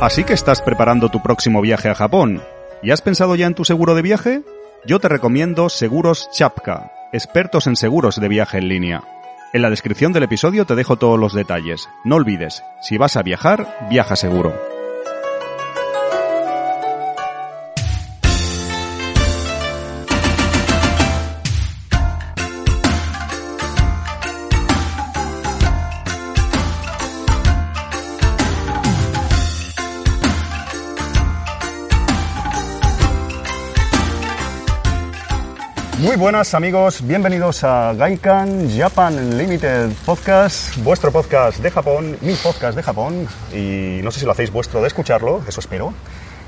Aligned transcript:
Así 0.00 0.24
que 0.24 0.34
estás 0.34 0.60
preparando 0.60 1.08
tu 1.08 1.22
próximo 1.22 1.62
viaje 1.62 1.88
a 1.88 1.94
Japón. 1.94 2.42
¿Y 2.82 2.90
has 2.90 3.00
pensado 3.00 3.34
ya 3.34 3.46
en 3.46 3.54
tu 3.54 3.64
seguro 3.64 3.94
de 3.94 4.02
viaje? 4.02 4.42
Yo 4.84 5.00
te 5.00 5.08
recomiendo 5.08 5.70
Seguros 5.70 6.28
Chapka, 6.32 6.92
expertos 7.14 7.66
en 7.66 7.76
seguros 7.76 8.20
de 8.20 8.28
viaje 8.28 8.58
en 8.58 8.68
línea. 8.68 9.02
En 9.54 9.62
la 9.62 9.70
descripción 9.70 10.12
del 10.12 10.24
episodio 10.24 10.66
te 10.66 10.74
dejo 10.74 10.96
todos 10.96 11.18
los 11.18 11.32
detalles. 11.32 11.88
No 12.04 12.16
olvides, 12.16 12.62
si 12.82 12.98
vas 12.98 13.16
a 13.16 13.22
viajar, 13.22 13.88
viaja 13.88 14.16
seguro. 14.16 14.75
Muy 36.06 36.14
buenas 36.14 36.54
amigos, 36.54 37.04
bienvenidos 37.04 37.64
a 37.64 37.92
Gaikan 37.94 38.70
Japan 38.70 39.36
Limited 39.36 39.90
Podcast, 40.06 40.76
vuestro 40.84 41.10
podcast 41.10 41.58
de 41.58 41.68
Japón, 41.68 42.16
mi 42.20 42.34
podcast 42.34 42.76
de 42.76 42.84
Japón, 42.84 43.26
y 43.52 43.98
no 44.04 44.12
sé 44.12 44.20
si 44.20 44.24
lo 44.24 44.30
hacéis 44.30 44.52
vuestro 44.52 44.80
de 44.80 44.86
escucharlo, 44.86 45.42
eso 45.48 45.58
espero. 45.58 45.92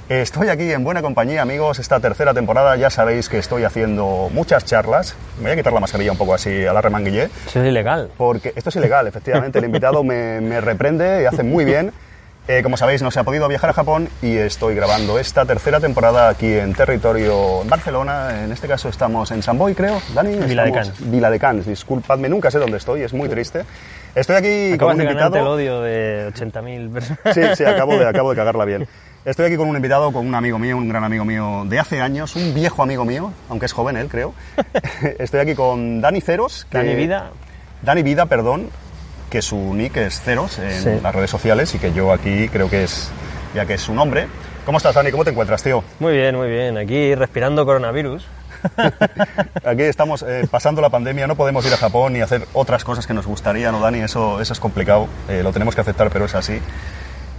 Estoy 0.09 0.49
aquí 0.49 0.71
en 0.71 0.85
buena 0.85 1.03
compañía, 1.03 1.43
amigos, 1.43 1.81
esta 1.81 1.99
tercera 1.99 2.33
temporada 2.33 2.77
ya 2.77 2.89
sabéis 2.89 3.29
que 3.29 3.39
estoy 3.39 3.65
haciendo 3.65 4.31
muchas 4.33 4.65
charlas. 4.65 5.17
Me 5.39 5.47
voy 5.47 5.53
a 5.55 5.57
quitar 5.57 5.73
la 5.73 5.81
mascarilla 5.81 6.13
un 6.13 6.19
poco 6.19 6.35
así 6.35 6.65
a 6.65 6.73
la 6.73 6.81
remanguillé. 6.81 7.25
Eso 7.49 7.61
es 7.61 7.69
ilegal. 7.69 8.13
Porque 8.17 8.53
esto 8.55 8.71
es 8.71 8.77
ilegal, 8.77 9.09
efectivamente. 9.09 9.59
El 9.59 9.65
invitado 9.65 10.05
me, 10.05 10.41
me 10.41 10.61
reprende 10.61 11.23
y 11.25 11.27
hace 11.27 11.43
muy 11.43 11.65
bien. 11.65 11.93
Eh, 12.51 12.63
como 12.63 12.79
sabéis, 12.79 13.03
no 13.03 13.11
se 13.11 13.21
ha 13.21 13.25
podido 13.25 13.47
viajar 13.47 13.69
a 13.69 13.73
Japón 13.75 14.09
y 14.23 14.39
estoy 14.39 14.75
grabando 14.75 15.19
esta 15.19 15.45
tercera 15.45 15.81
temporada 15.81 16.31
aquí 16.31 16.51
en 16.55 16.73
territorio 16.73 17.61
en 17.61 17.69
Barcelona. 17.69 18.45
En 18.45 18.51
este 18.53 18.67
caso 18.67 18.89
estamos 18.89 19.31
en 19.33 19.43
San 19.43 19.59
Boy, 19.59 19.75
creo. 19.75 20.01
Dani, 20.15 20.35
Vila 20.47 20.65
de 20.65 20.73
Cans. 20.73 20.93
Vila 21.11 21.31
de 21.31 21.39
Cans, 21.39 21.67
disculpadme, 21.67 22.27
nunca 22.31 22.51
sé 22.51 22.59
dónde 22.59 22.79
estoy, 22.79 23.03
es 23.03 23.13
muy 23.13 23.29
triste. 23.29 23.65
Estoy 24.15 24.37
aquí 24.37 24.73
Acabas 24.73 24.95
con 24.97 25.01
un 25.03 25.07
de 25.09 25.15
ganarte 25.15 25.39
el 25.39 25.45
invitado. 25.45 25.55
odio 25.55 25.81
de 25.83 26.33
80.000 26.35 26.91
personas. 26.91 27.21
Sí, 27.35 27.41
sí, 27.55 27.65
acabo 27.65 27.99
de, 27.99 28.07
acabo 28.09 28.31
de 28.31 28.37
cagarla 28.37 28.65
bien. 28.65 28.89
Estoy 29.27 29.45
aquí 29.45 29.57
con 29.57 29.69
un 29.69 29.77
invitado, 29.77 30.11
con 30.11 30.27
un 30.27 30.35
amigo 30.35 30.59
mío, 30.59 30.79
un 30.79 30.89
gran 30.89 31.05
amigo 31.05 31.27
mío 31.27 31.65
de 31.67 31.79
hace 31.79 32.01
años, 32.01 32.35
un 32.35 32.55
viejo 32.55 32.83
amigo 32.83 33.05
mío, 33.05 33.31
aunque 33.51 33.67
es 33.67 33.73
joven 33.75 33.99
él, 33.99 34.09
creo. 34.09 34.33
Estoy 35.19 35.41
aquí 35.41 35.55
con 35.55 36.01
Dani 36.01 36.23
Ceros. 36.23 36.67
que- 36.71 36.79
Dani 36.79 36.95
Vida, 36.95 37.31
Dani 37.83 38.03
Vida, 38.03 38.25
perdón, 38.25 38.71
que 39.31 39.43
su 39.43 39.57
nick 39.75 39.97
es 39.99 40.21
Ceros 40.21 40.59
en 40.59 40.71
Sí. 40.83 40.91
las 41.03 41.15
redes 41.15 41.31
sociales 41.31 41.75
y 41.75 41.79
que 41.79 41.93
yo 41.93 42.13
aquí 42.13 42.49
creo 42.49 42.69
que 42.71 42.85
es, 42.85 43.11
ya 43.55 43.67
que 43.67 43.75
es 43.75 43.81
su 43.83 43.95
nombre. 43.95 44.27
¿Cómo 44.65 44.79
estás, 44.79 44.95
Dani? 44.95 45.11
¿Cómo 45.11 45.25
te 45.25 45.31
encuentras, 45.31 45.63
tío? 45.63 45.83
muy 45.99 46.13
bien, 46.15 46.37
muy 46.37 46.49
bien. 46.49 46.77
Aquí 46.77 47.15
respirando 47.15 47.65
coronavirus. 47.65 48.27
Aquí 49.65 49.83
estamos 49.83 50.23
eh, 50.27 50.47
pasando 50.51 50.81
la 50.83 50.91
pandemia, 50.91 51.27
no 51.27 51.37
podemos 51.37 51.65
ir 51.67 51.73
a 51.73 51.77
Japón 51.77 52.13
ni 52.15 52.21
hacer 52.21 52.43
otras 52.53 52.83
cosas 52.85 53.07
que 53.07 53.15
nos 53.15 53.27
gustaría, 53.27 53.71
¿no, 53.71 53.81
Dani? 53.81 54.01
Eso, 54.01 54.41
eso 54.41 54.53
es 54.53 54.61
complicado, 54.61 55.07
eh, 55.29 55.43
lo 55.43 55.53
tenemos 55.53 55.75
que 55.75 55.81
aceptar, 55.81 56.11
pero 56.11 56.25
es 56.25 56.35
así. 56.35 56.59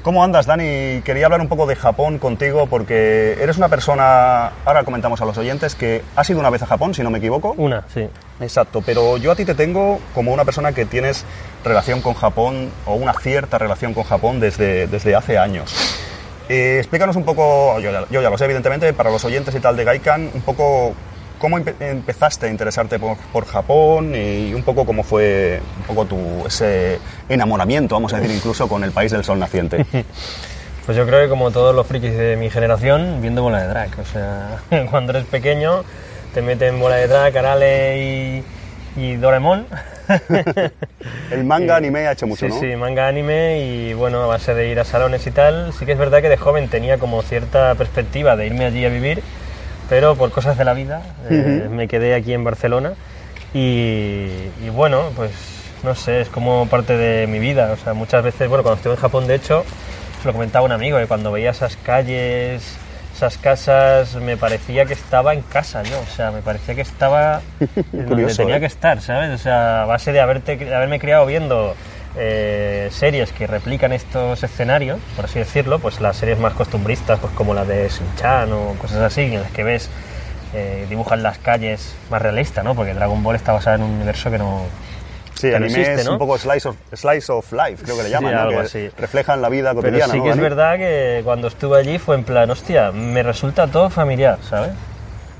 ¿Cómo 0.02 0.24
andas, 0.24 0.46
Dani? 0.46 1.02
Quería 1.04 1.26
hablar 1.26 1.42
un 1.42 1.50
poco 1.50 1.66
de 1.68 1.76
Japón 1.76 2.20
contigo 2.20 2.68
porque 2.68 3.38
eres 3.42 3.58
una 3.58 3.68
persona, 3.68 4.52
ahora 4.64 4.84
comentamos 4.86 5.20
a 5.22 5.26
los 5.26 5.38
oyentes, 5.38 5.76
que 5.76 6.04
has 6.16 6.30
ido 6.30 6.40
una 6.40 6.50
vez 6.50 6.62
a 6.64 6.68
Japón, 6.68 6.94
si 6.94 7.04
no 7.04 7.10
me 7.10 7.18
equivoco. 7.18 7.54
Una, 7.58 7.84
sí. 7.94 8.08
Exacto, 8.42 8.82
pero 8.86 9.18
yo 9.18 9.32
a 9.32 9.36
ti 9.36 9.44
te 9.46 9.54
tengo 9.56 10.00
como 10.16 10.32
una 10.32 10.46
persona 10.46 10.72
que 10.72 10.86
tienes 10.86 11.26
relación 11.64 12.02
con 12.02 12.14
Japón 12.14 12.70
o 12.86 12.94
una 12.96 13.14
cierta 13.14 13.58
relación 13.58 13.94
con 13.94 14.04
Japón 14.06 14.40
desde, 14.40 14.88
desde 14.88 15.16
hace 15.16 15.38
años. 15.38 15.74
Eh, 16.48 16.78
explícanos 16.80 17.16
un 17.16 17.26
poco, 17.26 17.80
yo 17.80 17.92
ya, 17.92 18.06
yo 18.10 18.22
ya 18.22 18.30
lo 18.30 18.38
sé 18.38 18.46
evidentemente, 18.46 18.94
para 18.94 19.12
los 19.12 19.24
oyentes 19.26 19.54
y 19.56 19.60
tal 19.60 19.76
de 19.76 19.84
Gaikan, 19.84 20.30
un 20.34 20.42
poco 20.42 20.94
cómo 21.38 21.60
empe- 21.60 21.76
empezaste 21.80 22.48
a 22.48 22.50
interesarte 22.50 22.98
por, 22.98 23.18
por 23.32 23.46
Japón 23.46 24.14
y 24.16 24.54
un 24.54 24.64
poco 24.64 24.86
cómo 24.86 25.04
fue 25.04 25.62
un 25.80 25.84
poco 25.84 26.06
tu 26.06 26.46
ese 26.48 26.98
enamoramiento, 27.28 27.96
vamos 27.96 28.14
a 28.14 28.20
decir 28.20 28.36
incluso, 28.36 28.68
con 28.68 28.84
el 28.84 28.92
país 28.92 29.12
del 29.12 29.24
sol 29.24 29.38
naciente. 29.40 29.86
Pues 30.86 30.98
yo 30.98 31.06
creo 31.06 31.22
que 31.22 31.30
como 31.30 31.52
todos 31.52 31.76
los 31.76 31.86
frikis 31.86 32.18
de 32.18 32.36
mi 32.36 32.50
generación, 32.50 33.22
viendo 33.22 33.44
bola 33.44 33.62
de 33.62 33.68
drag. 33.68 33.92
O 34.00 34.06
sea, 34.06 34.58
cuando 34.90 35.12
eres 35.12 35.26
pequeño, 35.26 35.84
te 36.34 36.42
meten 36.42 36.80
bola 36.80 36.96
de 36.96 37.08
drag, 37.08 37.38
Arale 37.38 37.98
y, 37.98 38.44
y 38.98 39.16
Doraemon. 39.16 39.66
El 41.32 41.44
manga 41.44 41.76
anime 41.76 42.08
ha 42.08 42.14
hecho 42.14 42.26
mucho, 42.26 42.48
sí, 42.48 42.52
¿no? 42.52 42.60
sí, 42.60 42.76
manga 42.76 43.08
anime 43.08 43.60
y 43.60 43.94
bueno, 43.94 44.24
a 44.24 44.28
base 44.28 44.54
de 44.54 44.70
ir 44.70 44.80
a 44.80 44.86
salones 44.86 45.26
y 45.28 45.32
tal. 45.32 45.72
Sí 45.74 45.86
que 45.86 45.92
es 45.92 45.98
verdad 45.98 46.22
que 46.22 46.30
de 46.30 46.38
joven 46.38 46.68
tenía 46.68 46.98
como 46.98 47.22
cierta 47.22 47.76
perspectiva 47.76 48.36
de 48.36 48.48
irme 48.48 48.66
allí 48.66 48.86
a 48.86 48.90
vivir, 48.90 49.22
pero 49.90 50.16
por 50.16 50.32
cosas 50.32 50.58
de 50.58 50.66
la 50.66 50.74
vida 50.74 51.02
eh, 51.30 51.68
me 51.70 51.88
quedé 51.88 52.16
aquí 52.16 52.34
en 52.34 52.44
Barcelona 52.44 52.94
y, 53.54 54.28
y 54.64 54.70
bueno, 54.74 55.12
pues 55.16 55.32
no 55.84 55.96
sé, 55.96 56.22
es 56.22 56.30
como 56.30 56.68
parte 56.68 56.98
de 56.98 57.28
mi 57.28 57.40
vida. 57.40 57.72
O 57.72 57.78
sea, 57.78 57.94
muchas 57.94 58.24
veces, 58.24 58.48
bueno, 58.50 58.64
cuando 58.64 58.78
estuve 58.78 58.94
en 58.94 59.00
Japón, 59.00 59.28
de 59.28 59.36
hecho, 59.36 59.64
se 60.22 60.28
lo 60.28 60.34
comentaba 60.34 60.66
un 60.66 60.72
amigo, 60.72 60.98
que 60.98 61.08
cuando 61.08 61.32
veía 61.32 61.52
esas 61.52 61.78
calles, 61.78 62.78
esas 63.20 63.38
casas, 63.38 64.16
me 64.16 64.38
parecía 64.38 64.86
que 64.86 64.94
estaba 64.94 65.34
en 65.34 65.42
casa 65.42 65.84
yo, 65.84 66.00
o 66.00 66.06
sea, 66.06 66.32
me 66.32 66.42
parecía 66.42 66.74
que 66.74 66.82
estaba 66.82 67.42
donde 67.92 68.34
tenía 68.34 68.56
¿eh? 68.56 68.60
que 68.62 68.66
estar, 68.66 69.02
¿sabes? 69.02 69.32
O 69.32 69.38
sea, 69.38 69.84
a 69.84 69.86
base 69.86 70.14
de, 70.14 70.22
haberte, 70.22 70.56
de 70.56 70.74
haberme 70.74 71.00
criado 71.00 71.26
viendo 71.26 71.76
eh, 72.16 72.88
series 72.92 73.34
que 73.34 73.46
replican 73.46 73.92
estos 73.92 74.42
escenarios, 74.42 75.02
por 75.18 75.26
así 75.26 75.38
decirlo, 75.38 75.80
pues 75.80 76.00
las 76.00 76.16
series 76.16 76.40
más 76.40 76.54
costumbristas, 76.54 77.20
pues 77.20 77.34
como 77.34 77.54
la 77.54 77.66
de 77.66 77.90
Shin-Chan 77.90 78.54
o 78.54 78.76
cosas 78.76 79.02
así, 79.02 79.24
en 79.24 79.42
las 79.42 79.52
que 79.52 79.66
ves, 79.66 79.90
eh, 80.54 80.86
dibujan 80.88 81.22
las 81.22 81.40
calles 81.40 81.94
más 82.10 82.22
realistas, 82.22 82.64
¿no? 82.64 82.74
Porque 82.74 82.94
Dragon 82.94 83.22
Ball 83.22 83.36
está 83.36 83.52
basada 83.52 83.76
en 83.76 83.84
un 83.84 83.92
universo 83.96 84.32
que 84.32 84.38
no... 84.38 84.62
Sí, 85.40 85.48
anime 85.54 85.68
existe, 85.68 85.94
es 86.02 86.06
¿no? 86.06 86.14
un 86.14 86.18
poco 86.20 86.38
slice 86.38 86.68
of, 86.68 86.76
slice 86.94 87.32
of 87.32 87.52
life, 87.54 87.84
creo 87.84 87.96
que 87.96 88.04
le 88.04 88.10
Sí, 88.10 88.14
llaman, 88.14 88.34
¿no? 88.34 88.40
algo 88.42 88.54
que 88.60 88.66
así. 88.66 88.90
reflejan 88.98 89.42
la 89.42 89.48
vida 89.50 89.70
Pero 89.72 89.84
cotidiana. 89.84 90.12
sí 90.12 90.18
¿no, 90.18 90.24
que 90.26 90.30
es 90.32 90.38
verdad 90.38 90.76
que 90.78 91.22
cuando 91.24 91.48
estuve 91.48 91.80
allí 91.80 91.98
fue 91.98 92.16
en 92.16 92.24
plan, 92.26 92.50
hostia, 92.50 92.92
me 92.92 93.24
resulta 93.24 93.68
todo 93.68 93.90
familiar, 93.90 94.38
¿sabes? 94.50 94.72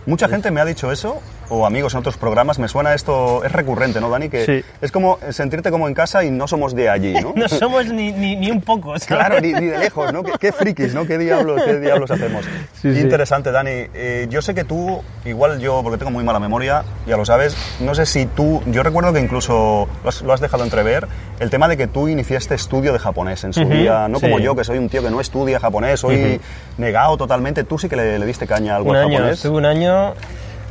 Mucha 0.06 0.30
gente 0.30 0.52
me 0.52 0.62
ha 0.62 0.66
dicho 0.66 0.90
eso, 0.92 1.22
o 1.50 1.66
amigos 1.66 1.94
en 1.94 2.00
otros 2.00 2.18
programas, 2.18 2.60
me 2.60 2.68
suena 2.68 2.94
esto, 2.94 3.44
es 3.44 3.52
recurrente, 3.52 4.00
¿no, 4.00 4.10
Dani? 4.10 4.30
Que 4.30 4.46
Sí. 4.46 4.64
es 4.82 4.92
como 4.92 5.20
sentirte 5.32 5.72
como 5.72 5.88
en 5.88 5.94
casa 5.94 6.24
y 6.24 6.32
no 6.32 6.48
somos 6.48 6.76
de 6.76 6.90
allí, 6.90 7.14
¿no? 7.20 7.34
No 7.40 7.48
somos 7.50 7.88
ni, 7.88 8.12
ni, 8.12 8.36
ni 8.36 8.52
un 8.52 8.62
poco, 8.62 8.90
¿sabes? 9.00 9.06
Claro, 9.08 9.40
ni, 9.42 9.54
ni 9.54 9.66
de 9.66 9.78
lejos, 9.78 10.12
¿no? 10.14 10.24
¿Qué, 10.24 10.34
qué 10.40 10.52
frikis, 10.52 10.94
¿no? 10.94 11.06
¿Qué 11.06 11.18
diablos, 11.18 11.62
qué 11.64 11.80
diablos 11.80 12.12
hacemos? 12.12 12.46
Sí, 12.82 12.94
sí. 12.94 13.02
Interesante, 13.02 13.52
Dani. 13.52 13.72
Eh, 13.94 14.28
yo 14.30 14.42
sé 14.42 14.54
que 14.56 14.64
tú, 14.64 15.02
igual 15.26 15.60
yo, 15.60 15.82
porque 15.84 15.98
tengo 15.98 16.12
muy 16.12 16.24
mala 16.24 16.40
memoria, 16.40 16.84
ya 17.06 17.18
lo 17.18 17.26
sabes, 17.26 17.58
no 17.82 17.94
sé 17.94 18.06
si 18.06 18.26
tú, 18.26 18.62
yo 18.68 18.84
recuerdo 18.84 19.12
que 19.12 19.20
incluso 19.20 19.88
lo 20.02 20.10
has, 20.10 20.22
lo 20.22 20.32
has 20.32 20.40
dejado 20.40 20.64
entrever, 20.64 21.06
el 21.42 21.50
tema 21.50 21.68
de 21.68 21.76
que 21.76 21.88
tú 21.88 22.08
iniciaste 22.08 22.56
estudio 22.56 22.94
de 22.94 23.00
japonés 23.00 23.44
en 23.44 23.52
su 23.52 23.62
Ujú, 23.64 23.70
día, 23.74 24.08
no 24.08 24.22
como 24.22 24.40
yo, 24.40 24.56
que 24.56 24.64
soy 24.64 24.78
un 24.78 24.88
tío 24.88 25.04
que 25.04 25.10
no 25.10 25.20
estudia 25.20 25.60
japonés, 25.60 26.00
soy 26.00 26.40
negado 26.78 27.18
totalmente, 27.18 27.66
tú 27.66 27.78
sí 27.78 27.90
que 27.90 27.98
le, 27.98 28.18
le 28.18 28.26
diste 28.26 28.48
caña 28.48 28.74
a 28.74 28.78
algo 28.78 28.92
un 28.92 28.96
año, 28.96 29.10
japonés. 29.18 29.36
estuve 29.40 29.58
un 29.58 29.66
año, 29.66 30.14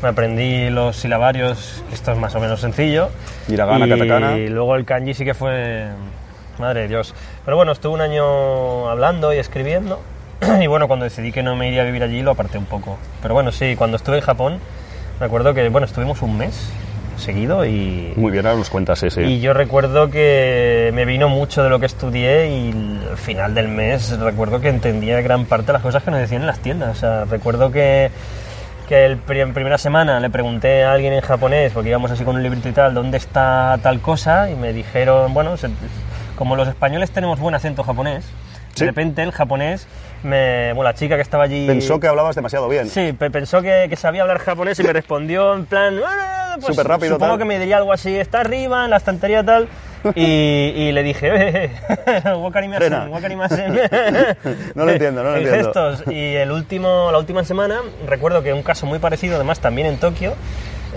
me 0.02 0.08
aprendí 0.08 0.70
los 0.70 0.96
silabarios, 0.96 1.82
esto 1.92 2.12
es 2.12 2.18
más 2.18 2.34
o 2.34 2.40
menos 2.40 2.60
sencillo. 2.60 3.10
Hiragana, 3.48 3.86
y 3.86 3.90
katakana. 3.90 4.36
luego 4.36 4.76
el 4.76 4.84
kanji 4.84 5.14
sí 5.14 5.24
que 5.24 5.34
fue, 5.34 5.86
madre 6.58 6.82
de 6.82 6.88
Dios. 6.88 7.14
Pero 7.44 7.56
bueno, 7.56 7.72
estuve 7.72 7.94
un 7.94 8.00
año 8.00 8.88
hablando 8.88 9.32
y 9.32 9.38
escribiendo. 9.38 10.00
Y 10.60 10.66
bueno, 10.66 10.86
cuando 10.86 11.04
decidí 11.04 11.32
que 11.32 11.42
no 11.42 11.56
me 11.56 11.68
iría 11.68 11.82
a 11.82 11.84
vivir 11.84 12.02
allí 12.02 12.22
lo 12.22 12.32
aparté 12.32 12.58
un 12.58 12.66
poco. 12.66 12.98
Pero 13.22 13.34
bueno, 13.34 13.50
sí, 13.52 13.74
cuando 13.76 13.96
estuve 13.96 14.16
en 14.16 14.22
Japón, 14.22 14.58
me 15.18 15.26
acuerdo 15.26 15.52
que, 15.54 15.68
bueno, 15.68 15.86
estuvimos 15.86 16.22
un 16.22 16.38
mes 16.38 16.70
seguido 17.16 17.66
y, 17.66 18.12
Muy 18.14 18.30
bien, 18.30 18.46
ahora 18.46 18.58
nos 18.58 18.70
cuentas 18.70 19.02
ese. 19.02 19.24
y 19.24 19.40
yo 19.40 19.52
recuerdo 19.52 20.08
que 20.08 20.92
me 20.94 21.04
vino 21.04 21.28
mucho 21.28 21.64
de 21.64 21.68
lo 21.68 21.80
que 21.80 21.86
estudié 21.86 22.48
y 22.48 23.00
al 23.10 23.16
final 23.16 23.54
del 23.54 23.66
mes 23.66 24.16
recuerdo 24.20 24.60
que 24.60 24.68
entendía 24.68 25.20
gran 25.20 25.44
parte 25.44 25.66
de 25.66 25.72
las 25.72 25.82
cosas 25.82 26.04
que 26.04 26.12
nos 26.12 26.20
decían 26.20 26.42
en 26.42 26.46
las 26.46 26.60
tiendas. 26.60 26.96
O 26.96 27.00
sea, 27.00 27.24
recuerdo 27.24 27.72
que, 27.72 28.10
que 28.88 29.04
el, 29.04 29.20
en 29.28 29.52
primera 29.54 29.76
semana 29.78 30.18
le 30.20 30.30
pregunté 30.30 30.84
a 30.84 30.92
alguien 30.92 31.12
en 31.12 31.20
japonés, 31.20 31.72
porque 31.72 31.90
íbamos 31.90 32.10
así 32.10 32.24
con 32.24 32.36
un 32.36 32.42
librito 32.42 32.68
y 32.68 32.72
tal, 32.72 32.94
dónde 32.94 33.18
está 33.18 33.78
tal 33.82 34.00
cosa, 34.00 34.50
y 34.50 34.54
me 34.54 34.72
dijeron, 34.72 35.34
bueno, 35.34 35.56
se- 35.56 35.68
como 36.36 36.56
los 36.56 36.66
españoles 36.68 37.10
tenemos 37.10 37.38
buen 37.38 37.54
acento 37.54 37.82
japonés, 37.84 38.24
Sí. 38.74 38.84
De 38.84 38.90
repente 38.92 39.24
el 39.24 39.32
japonés, 39.32 39.88
me, 40.22 40.72
bueno, 40.72 40.84
la 40.84 40.94
chica 40.94 41.16
que 41.16 41.22
estaba 41.22 41.42
allí... 41.44 41.66
Pensó 41.66 41.98
que 41.98 42.06
hablabas 42.06 42.36
demasiado 42.36 42.68
bien. 42.68 42.88
Sí, 42.88 43.12
pe- 43.12 43.28
pensó 43.28 43.60
que, 43.60 43.86
que 43.90 43.96
sabía 43.96 44.22
hablar 44.22 44.38
japonés 44.38 44.78
y 44.78 44.84
me 44.84 44.92
respondió 44.92 45.52
en 45.54 45.66
plan... 45.66 45.98
"Ah, 46.06 46.54
pues 46.60 46.76
Súper 46.76 46.86
rápido, 46.86 47.14
Supongo 47.14 47.32
tal. 47.32 47.38
que 47.40 47.44
me 47.44 47.58
diría 47.58 47.78
algo 47.78 47.92
así, 47.92 48.14
está 48.16 48.40
arriba, 48.42 48.84
en 48.84 48.90
la 48.90 48.98
estantería 48.98 49.42
tal... 49.42 49.66
Y, 50.14 50.22
y 50.22 50.92
le 50.92 51.02
dije, 51.02 51.28
eh, 51.64 51.70
Frena. 52.06 52.36
wakarimasen, 52.36 53.08
wakarimasen. 53.10 53.78
No 54.74 54.84
lo 54.84 54.90
entiendo, 54.92 55.22
no 55.22 55.30
lo 55.30 55.36
En 55.38 55.42
entiendo. 55.46 55.72
gestos. 55.72 56.04
Y 56.12 56.34
el 56.36 56.50
último, 56.52 57.10
la 57.12 57.18
última 57.18 57.44
semana, 57.44 57.80
recuerdo 58.06 58.42
que 58.42 58.52
un 58.52 58.62
caso 58.62 58.86
muy 58.86 58.98
parecido, 58.98 59.36
además 59.36 59.60
también 59.60 59.86
en 59.88 59.98
Tokio, 59.98 60.34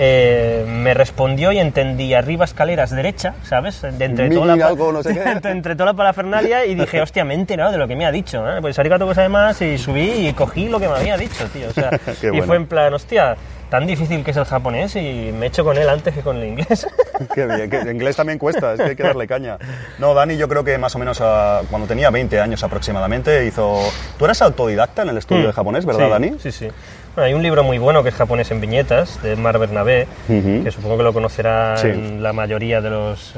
eh, 0.04 0.66
me 0.68 0.96
respondió 0.96 1.52
y 1.52 1.60
entendí 1.60 2.16
arriba 2.16 2.46
escaleras 2.46 2.90
derecha, 2.90 3.36
¿sabes? 3.44 3.84
De 3.84 4.06
entre, 4.06 4.32
toda 4.32 4.56
la, 4.56 4.66
algo, 4.66 4.92
no 4.92 5.04
sé 5.04 5.12
entre, 5.26 5.52
entre 5.52 5.76
toda 5.76 5.92
la 5.92 5.94
parafernalia 5.94 6.66
y 6.66 6.74
dije, 6.74 7.00
hostia, 7.00 7.24
me 7.24 7.36
he 7.36 7.38
enterado 7.38 7.72
de 7.72 7.78
lo 7.78 7.88
que 7.88 7.96
me 7.96 8.08
ha 8.08 8.12
dicho. 8.12 8.44
¿eh? 8.50 8.60
Pues 8.62 8.80
arigato 8.80 9.08
además 9.12 9.62
y 9.62 9.78
subí 9.78 10.28
y 10.28 10.34
cogí 10.34 10.70
lo 10.70 10.80
que 10.80 10.88
me 10.88 10.96
había 10.96 11.18
dicho, 11.18 11.46
tío. 11.54 11.70
O 11.70 11.72
sea, 11.72 11.92
y 12.24 12.30
bueno. 12.30 12.46
fue 12.46 12.56
en 12.56 12.66
plan, 12.66 12.92
hostia, 12.92 13.38
tan 13.70 13.86
difícil 13.86 14.24
que 14.24 14.32
es 14.32 14.38
el 14.38 14.46
japonés 14.46 14.96
y 14.96 15.32
me 15.38 15.46
he 15.46 15.50
hecho 15.50 15.64
con 15.64 15.78
él 15.78 15.88
antes 15.88 16.16
que 16.16 16.22
con 16.22 16.38
el 16.38 16.48
inglés. 16.48 16.88
Qué 17.36 17.46
bien, 17.46 17.70
que 17.70 17.78
en 17.78 17.92
inglés 17.92 18.16
también 18.16 18.40
cuesta, 18.40 18.74
es 18.74 18.80
que 18.80 18.90
hay 18.90 18.96
que 18.96 19.04
darle 19.04 19.28
caña. 19.28 19.60
No, 20.00 20.16
Dani, 20.16 20.36
yo 20.36 20.48
creo 20.48 20.64
que 20.64 20.80
más 20.80 20.96
o 20.96 21.00
menos 21.00 21.20
ah, 21.22 21.62
cuando 21.70 21.88
tenía 21.88 22.10
20 22.10 22.42
años 22.42 22.64
aproximadamente 22.64 23.46
hizo... 23.46 23.80
Tú 24.18 24.26
eras 24.26 24.42
autodidacta 24.42 25.04
en 25.04 25.10
el 25.10 25.18
estudio 25.18 25.46
de 25.46 25.54
japonés, 25.54 25.86
¿verdad, 25.86 26.02
Mm. 26.02 26.04
Sí, 26.06 26.10
Dani? 26.12 26.40
Sí, 26.40 26.52
sí. 26.52 26.68
Hay 27.18 27.34
un 27.34 27.44
libro 27.44 27.64
muy 27.64 27.78
bueno 27.78 28.04
que 28.04 28.10
es 28.10 28.16
Japonés 28.16 28.52
en 28.52 28.62
viñetas, 28.62 29.22
de 29.22 29.36
Mar 29.36 29.60
Bernabé, 29.60 30.08
que 30.28 30.72
supongo 30.72 30.98
que 30.98 31.04
lo 31.04 31.14
conocerá 31.14 31.76
Sí. 31.78 31.90
la 32.20 32.32
mayoría 32.32 32.80
de 32.80 32.90
los 32.90 33.34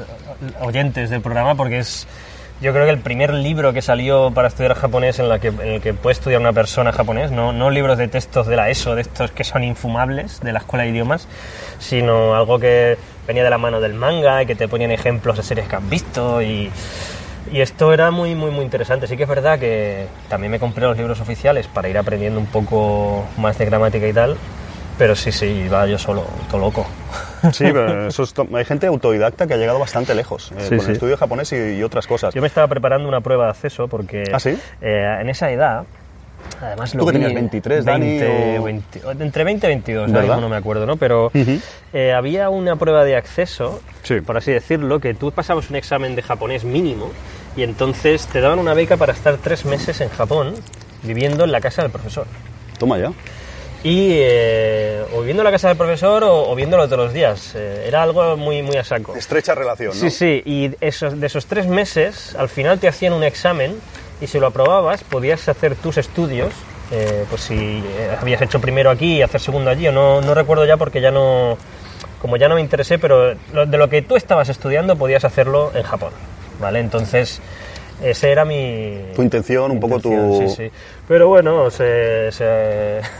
oyentes 0.60 1.10
del 1.10 1.20
programa, 1.20 1.56
porque 1.56 1.78
es, 1.80 2.06
yo 2.60 2.72
creo 2.72 2.84
que 2.84 2.92
el 2.92 3.00
primer 3.00 3.34
libro 3.34 3.72
que 3.72 3.82
salió 3.82 4.30
para 4.30 4.46
estudiar 4.46 4.74
japonés 4.74 5.18
en, 5.18 5.28
la 5.28 5.40
que, 5.40 5.48
en 5.48 5.60
el 5.60 5.80
que 5.80 5.92
puede 5.92 6.12
estudiar 6.12 6.40
una 6.40 6.52
persona 6.52 6.92
japonés, 6.92 7.32
no, 7.32 7.52
no 7.52 7.68
libros 7.70 7.98
de 7.98 8.06
textos 8.06 8.46
de 8.46 8.54
la 8.54 8.70
ESO, 8.70 8.94
de 8.94 9.02
estos 9.02 9.32
que 9.32 9.42
son 9.42 9.64
infumables, 9.64 10.40
de 10.40 10.52
la 10.52 10.60
Escuela 10.60 10.84
de 10.84 10.90
Idiomas, 10.90 11.26
sino 11.80 12.36
algo 12.36 12.60
que 12.60 12.96
venía 13.26 13.42
de 13.42 13.50
la 13.50 13.58
mano 13.58 13.80
del 13.80 13.94
manga 13.94 14.42
y 14.42 14.46
que 14.46 14.54
te 14.54 14.68
ponían 14.68 14.92
ejemplos 14.92 15.36
de 15.36 15.42
series 15.42 15.66
que 15.66 15.76
has 15.76 15.88
visto 15.88 16.40
y... 16.40 16.70
Y 17.52 17.60
esto 17.60 17.92
era 17.92 18.10
muy, 18.10 18.34
muy, 18.34 18.50
muy 18.50 18.64
interesante. 18.64 19.06
Sí 19.06 19.16
que 19.16 19.24
es 19.24 19.28
verdad 19.28 19.58
que 19.58 20.06
también 20.28 20.50
me 20.50 20.58
compré 20.58 20.84
los 20.86 20.96
libros 20.96 21.20
oficiales 21.20 21.66
para 21.68 21.88
ir 21.88 21.98
aprendiendo 21.98 22.40
un 22.40 22.46
poco 22.46 23.24
más 23.36 23.58
de 23.58 23.66
gramática 23.66 24.06
y 24.08 24.12
tal. 24.12 24.36
Pero 24.98 25.14
sí, 25.16 25.32
sí, 25.32 25.46
iba 25.66 25.86
yo 25.86 25.98
solo, 25.98 26.24
todo 26.50 26.60
loco. 26.60 26.86
Sí, 27.52 27.64
pero 27.72 28.06
eso 28.08 28.22
es 28.22 28.32
hay 28.54 28.64
gente 28.64 28.86
autodidacta 28.86 29.46
que 29.46 29.52
ha 29.52 29.56
llegado 29.58 29.78
bastante 29.78 30.14
lejos 30.14 30.50
eh, 30.52 30.60
Sí, 30.66 30.76
con 30.76 30.80
sí. 30.80 30.86
el 30.86 30.92
estudio 30.92 31.16
japonés 31.18 31.52
y, 31.52 31.74
y 31.76 31.82
otras 31.82 32.06
cosas. 32.06 32.32
Yo 32.32 32.40
me 32.40 32.46
estaba 32.46 32.66
preparando 32.68 33.06
una 33.06 33.20
prueba 33.20 33.44
de 33.44 33.50
acceso 33.50 33.86
porque 33.86 34.22
¿Ah, 34.32 34.40
sí? 34.40 34.56
eh, 34.80 35.18
en 35.20 35.28
esa 35.28 35.50
edad, 35.50 35.84
además 36.62 36.92
¿Tú 36.92 36.98
lo 36.98 37.04
que 37.04 37.10
vi- 37.12 37.18
tenías 37.18 37.34
23, 37.34 37.84
Dani, 37.84 38.06
20, 38.18 38.58
o- 38.58 38.62
20, 38.62 39.00
entre 39.24 39.44
20 39.44 39.66
y 39.66 39.68
22, 39.68 40.08
ahora 40.08 40.20
¿Verdad? 40.22 40.40
no 40.40 40.48
me 40.48 40.56
acuerdo, 40.56 40.86
¿no? 40.86 40.96
Pero 40.96 41.26
Ujú. 41.34 41.58
eh, 41.92 42.14
había 42.14 42.48
una 42.48 42.76
prueba 42.76 43.04
de 43.04 43.14
acceso, 43.16 43.82
Sí. 44.04 44.22
por 44.22 44.38
así 44.38 44.50
decirlo, 44.50 44.98
que 44.98 45.12
tú 45.12 45.30
pasabas 45.30 45.68
un 45.68 45.76
examen 45.76 46.16
de 46.16 46.22
japonés 46.22 46.64
mínimo 46.64 47.10
y 47.56 47.62
entonces 47.62 48.26
te 48.26 48.40
daban 48.40 48.58
una 48.58 48.74
beca 48.74 48.96
para 48.96 49.12
estar 49.12 49.36
tres 49.38 49.64
meses 49.64 50.00
en 50.00 50.08
Japón 50.08 50.54
viviendo 51.02 51.44
en 51.44 51.52
la 51.52 51.60
casa 51.60 51.82
del 51.82 51.90
profesor. 51.90 52.26
Toma 52.78 52.98
ya. 52.98 53.12
Y 53.82 54.12
eh, 54.14 55.04
o 55.12 55.18
viviendo 55.20 55.42
en 55.42 55.44
la 55.44 55.50
casa 55.50 55.68
del 55.68 55.76
profesor 55.76 56.24
o, 56.24 56.50
o 56.50 56.54
viéndolo 56.54 56.86
todos 56.86 57.04
los 57.04 57.12
días. 57.12 57.52
Eh, 57.54 57.84
era 57.86 58.02
algo 58.02 58.36
muy, 58.36 58.62
muy 58.62 58.76
a 58.76 58.84
saco. 58.84 59.14
Estrecha 59.14 59.54
relación, 59.54 59.90
¿no? 59.90 59.94
Sí, 59.94 60.10
sí, 60.10 60.42
y 60.46 60.70
esos, 60.80 61.20
de 61.20 61.26
esos 61.26 61.46
tres 61.46 61.66
meses, 61.66 62.34
al 62.36 62.48
final 62.48 62.78
te 62.78 62.88
hacían 62.88 63.12
un 63.12 63.22
examen 63.24 63.78
y 64.20 64.26
si 64.26 64.38
lo 64.38 64.46
aprobabas 64.46 65.04
podías 65.04 65.48
hacer 65.48 65.74
tus 65.76 65.98
estudios, 65.98 66.52
eh, 66.92 67.24
pues 67.28 67.42
si 67.42 67.54
eh, 67.54 68.16
habías 68.18 68.40
hecho 68.40 68.58
primero 68.60 68.90
aquí 68.90 69.16
y 69.16 69.22
hacer 69.22 69.40
segundo 69.40 69.70
allí, 69.70 69.86
o 69.88 69.92
no, 69.92 70.22
no 70.22 70.34
recuerdo 70.34 70.64
ya 70.64 70.78
porque 70.78 71.00
ya 71.02 71.10
no, 71.10 71.58
como 72.22 72.38
ya 72.38 72.48
no 72.48 72.54
me 72.54 72.62
interesé, 72.62 72.98
pero 72.98 73.34
de 73.34 73.76
lo 73.76 73.88
que 73.90 74.00
tú 74.00 74.16
estabas 74.16 74.48
estudiando 74.48 74.96
podías 74.96 75.24
hacerlo 75.24 75.72
en 75.74 75.82
Japón, 75.82 76.10
¿vale? 76.58 76.80
Entonces, 76.80 77.40
ese 78.02 78.30
era 78.30 78.44
mi... 78.44 79.12
Tu 79.14 79.22
intención, 79.22 79.70
un 79.70 79.80
poco 79.80 80.00
tu... 80.00 80.38
Sí, 80.40 80.48
sí. 80.48 80.70
Pero 81.08 81.28
bueno, 81.28 81.70
se... 81.70 82.30
se- 82.32 83.00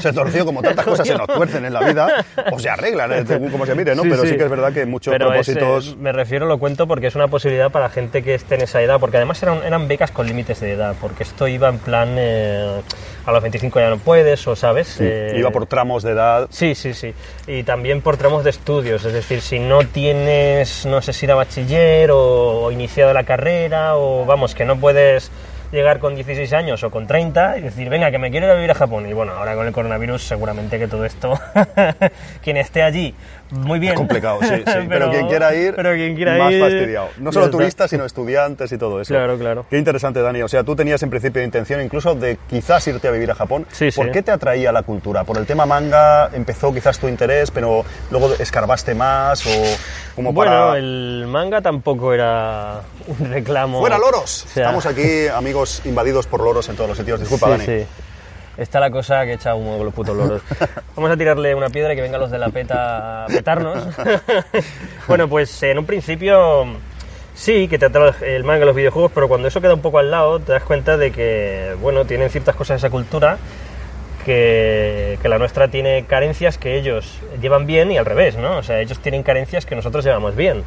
Se 0.00 0.12
torció 0.12 0.44
como 0.44 0.62
tantas 0.62 0.84
cosas 0.86 1.06
se 1.06 1.14
nos 1.14 1.28
tuercen 1.28 1.64
en 1.66 1.72
la 1.74 1.80
vida, 1.80 2.24
o 2.50 2.58
se 2.58 2.68
arreglan, 2.68 3.12
eh, 3.12 3.24
según 3.26 3.50
como 3.50 3.66
se 3.66 3.74
mire, 3.74 3.94
¿no? 3.94 4.02
Sí, 4.02 4.08
Pero 4.08 4.22
sí. 4.22 4.30
sí. 4.30 4.36
que 4.36 4.44
es 4.44 4.50
verdad 4.50 4.72
que 4.72 4.86
muchos 4.86 5.12
Pero 5.12 5.26
es, 5.34 5.46
propósitos... 5.46 5.88
eh, 5.92 5.96
me 6.00 6.10
refiero, 6.12 6.46
lo 6.46 6.58
cuento 6.58 6.88
porque 6.88 7.06
es 7.08 7.14
una 7.14 7.28
posibilidad 7.28 7.70
para 7.70 7.88
gente 7.90 8.22
que 8.22 8.34
esté 8.34 8.54
en 8.56 8.62
esa 8.62 8.80
edad, 8.82 8.98
porque 8.98 9.18
además 9.18 9.40
eran, 9.42 9.62
eran 9.64 9.86
becas 9.86 10.10
con 10.10 10.26
límites 10.26 10.58
de 10.60 10.72
edad, 10.72 10.96
porque 11.00 11.22
esto 11.22 11.46
iba 11.46 11.68
en 11.68 11.78
plan, 11.78 12.14
eh, 12.18 12.80
a 13.26 13.32
los 13.32 13.42
25 13.42 13.78
ya 13.80 13.90
no 13.90 13.98
puedes, 13.98 14.44
o 14.48 14.56
sabes. 14.56 14.96
Eh, 15.00 15.34
Iba 15.36 15.50
por 15.50 15.66
tramos 15.66 16.02
de 16.02 16.12
edad. 16.12 16.48
Sí, 16.50 16.74
sí, 16.74 16.94
sí. 16.94 17.14
Y 17.46 17.62
también 17.62 18.00
por 18.00 18.16
tramos 18.16 18.42
de 18.44 18.50
estudios, 18.50 19.04
es 19.04 19.12
decir, 19.12 19.42
si 19.42 19.58
no 19.60 19.86
tienes, 19.86 20.86
no 20.86 21.02
sé 21.02 21.12
si 21.12 21.26
era 21.26 21.34
bachiller 21.36 22.10
o, 22.10 22.62
o 22.64 22.72
iniciado 22.72 23.12
la 23.12 23.24
carrera, 23.24 23.96
o 23.96 24.24
vamos, 24.24 24.54
que 24.54 24.64
no 24.64 24.76
puedes 24.78 25.30
llegar 25.72 25.98
con 25.98 26.14
16 26.14 26.52
años 26.52 26.82
o 26.84 26.90
con 26.90 27.06
30 27.06 27.58
y 27.58 27.62
decir, 27.62 27.88
venga, 27.88 28.10
que 28.10 28.18
me 28.18 28.30
quiero 28.30 28.46
ir 28.46 28.52
a 28.52 28.54
vivir 28.54 28.70
a 28.70 28.74
Japón. 28.74 29.08
Y 29.08 29.12
bueno, 29.12 29.32
ahora 29.32 29.54
con 29.54 29.66
el 29.66 29.72
coronavirus 29.72 30.22
seguramente 30.22 30.78
que 30.78 30.86
todo 30.86 31.04
esto, 31.04 31.38
quien 32.42 32.58
esté 32.58 32.82
allí, 32.82 33.14
muy 33.52 33.78
bien. 33.78 33.92
Es 33.92 33.98
complicado, 33.98 34.38
sí, 34.40 34.48
sí. 34.48 34.78
Pero, 34.88 35.10
quien 35.10 35.28
quiera 35.28 35.54
ir, 35.54 35.74
pero 35.74 35.92
quien 35.92 36.16
quiera 36.16 36.38
más 36.38 36.52
ir, 36.52 36.60
fastidiado. 36.60 37.08
No 37.18 37.32
solo 37.32 37.50
turistas, 37.50 37.90
sino 37.90 38.04
estudiantes 38.04 38.72
y 38.72 38.78
todo 38.78 39.00
eso. 39.00 39.12
Claro, 39.12 39.38
claro. 39.38 39.66
Qué 39.68 39.78
interesante, 39.78 40.20
Dani. 40.22 40.42
O 40.42 40.48
sea, 40.48 40.64
tú 40.64 40.74
tenías 40.74 41.02
en 41.02 41.10
principio 41.10 41.42
intención 41.42 41.80
incluso 41.80 42.14
de 42.14 42.38
quizás 42.48 42.86
irte 42.88 43.08
a 43.08 43.10
vivir 43.10 43.30
a 43.30 43.34
Japón. 43.34 43.66
Sí, 43.70 43.90
¿Por 43.90 44.06
sí. 44.06 44.12
qué 44.12 44.22
te 44.22 44.30
atraía 44.30 44.72
la 44.72 44.82
cultura? 44.82 45.24
¿Por 45.24 45.36
el 45.36 45.46
tema 45.46 45.66
manga 45.66 46.30
empezó 46.32 46.72
quizás 46.72 46.98
tu 46.98 47.08
interés, 47.08 47.50
pero 47.50 47.84
luego 48.10 48.32
escarbaste 48.38 48.94
más 48.94 49.46
o 49.46 49.50
como 50.16 50.32
Bueno, 50.32 50.52
para... 50.52 50.78
el 50.78 51.26
manga 51.28 51.60
tampoco 51.60 52.12
era 52.12 52.80
un 53.06 53.30
reclamo. 53.30 53.80
¡Fuera 53.80 53.98
loros! 53.98 54.44
O 54.44 54.48
sea, 54.48 54.64
Estamos 54.64 54.86
aquí, 54.86 55.28
amigos 55.28 55.82
invadidos 55.84 56.26
por 56.26 56.42
loros 56.42 56.68
en 56.68 56.76
todos 56.76 56.88
los 56.88 56.98
sitios. 56.98 57.20
Disculpa, 57.20 57.58
sí, 57.58 57.66
Dani. 57.66 57.84
Está 58.56 58.80
la 58.80 58.90
cosa 58.90 59.24
que 59.24 59.34
echa 59.34 59.54
humo 59.54 59.76
con 59.76 59.86
los 59.86 59.94
putos 59.94 60.16
loros. 60.16 60.42
Vamos 60.96 61.10
a 61.10 61.16
tirarle 61.16 61.54
una 61.54 61.70
piedra 61.70 61.92
y 61.92 61.96
que 61.96 62.02
vengan 62.02 62.20
los 62.20 62.30
de 62.30 62.38
la 62.38 62.50
peta 62.50 63.24
a 63.24 63.26
petarnos. 63.26 63.82
bueno, 65.08 65.28
pues 65.28 65.62
en 65.62 65.78
un 65.78 65.86
principio 65.86 66.66
sí, 67.34 67.66
que 67.68 67.78
te 67.78 67.86
atrae 67.86 68.12
el 68.36 68.44
manga 68.44 68.66
los 68.66 68.76
videojuegos, 68.76 69.10
pero 69.14 69.28
cuando 69.28 69.48
eso 69.48 69.60
queda 69.60 69.74
un 69.74 69.80
poco 69.80 69.98
al 69.98 70.10
lado, 70.10 70.38
te 70.40 70.52
das 70.52 70.62
cuenta 70.64 70.96
de 70.96 71.10
que, 71.12 71.74
bueno, 71.80 72.04
tienen 72.04 72.28
ciertas 72.28 72.54
cosas 72.54 72.80
de 72.80 72.86
esa 72.86 72.90
cultura 72.90 73.38
que, 74.24 75.18
que 75.22 75.28
la 75.28 75.38
nuestra 75.38 75.68
tiene 75.68 76.04
carencias 76.04 76.58
que 76.58 76.76
ellos 76.76 77.18
llevan 77.40 77.66
bien 77.66 77.90
y 77.90 77.98
al 77.98 78.04
revés, 78.04 78.36
¿no? 78.36 78.58
O 78.58 78.62
sea, 78.62 78.80
ellos 78.80 78.98
tienen 78.98 79.22
carencias 79.22 79.64
que 79.64 79.74
nosotros 79.74 80.04
llevamos 80.04 80.36
bien. 80.36 80.62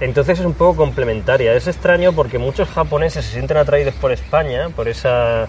Entonces 0.00 0.40
es 0.40 0.46
un 0.46 0.54
poco 0.54 0.76
complementaria. 0.76 1.52
Es 1.54 1.66
extraño 1.66 2.12
porque 2.12 2.38
muchos 2.38 2.68
japoneses 2.68 3.24
se 3.24 3.32
sienten 3.32 3.58
atraídos 3.58 3.94
por 3.94 4.12
España, 4.12 4.70
por 4.70 4.88
esa 4.88 5.46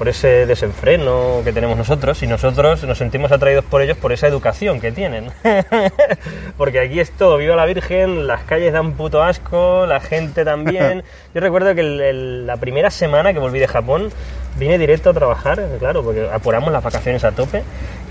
por 0.00 0.08
ese 0.08 0.46
desenfreno 0.46 1.42
que 1.44 1.52
tenemos 1.52 1.76
nosotros 1.76 2.22
y 2.22 2.26
nosotros 2.26 2.84
nos 2.84 2.96
sentimos 2.96 3.30
atraídos 3.32 3.66
por 3.66 3.82
ellos 3.82 3.98
por 3.98 4.12
esa 4.12 4.26
educación 4.28 4.80
que 4.80 4.92
tienen. 4.92 5.30
Porque 6.56 6.80
aquí 6.80 7.00
es 7.00 7.10
todo, 7.12 7.36
viva 7.36 7.54
la 7.54 7.66
Virgen, 7.66 8.26
las 8.26 8.42
calles 8.44 8.72
dan 8.72 8.92
puto 8.94 9.22
asco, 9.22 9.84
la 9.86 10.00
gente 10.00 10.42
también. 10.42 11.04
Yo 11.34 11.42
recuerdo 11.42 11.74
que 11.74 11.82
el- 11.82 12.00
el- 12.00 12.46
la 12.46 12.56
primera 12.56 12.90
semana 12.90 13.34
que 13.34 13.40
volví 13.40 13.58
de 13.58 13.68
Japón 13.68 14.10
vine 14.56 14.78
directo 14.78 15.10
a 15.10 15.12
trabajar, 15.12 15.62
claro, 15.78 16.02
porque 16.02 16.26
apuramos 16.32 16.72
las 16.72 16.82
vacaciones 16.82 17.22
a 17.24 17.32
tope. 17.32 17.62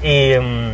Y 0.03 0.33
mm, 0.39 0.69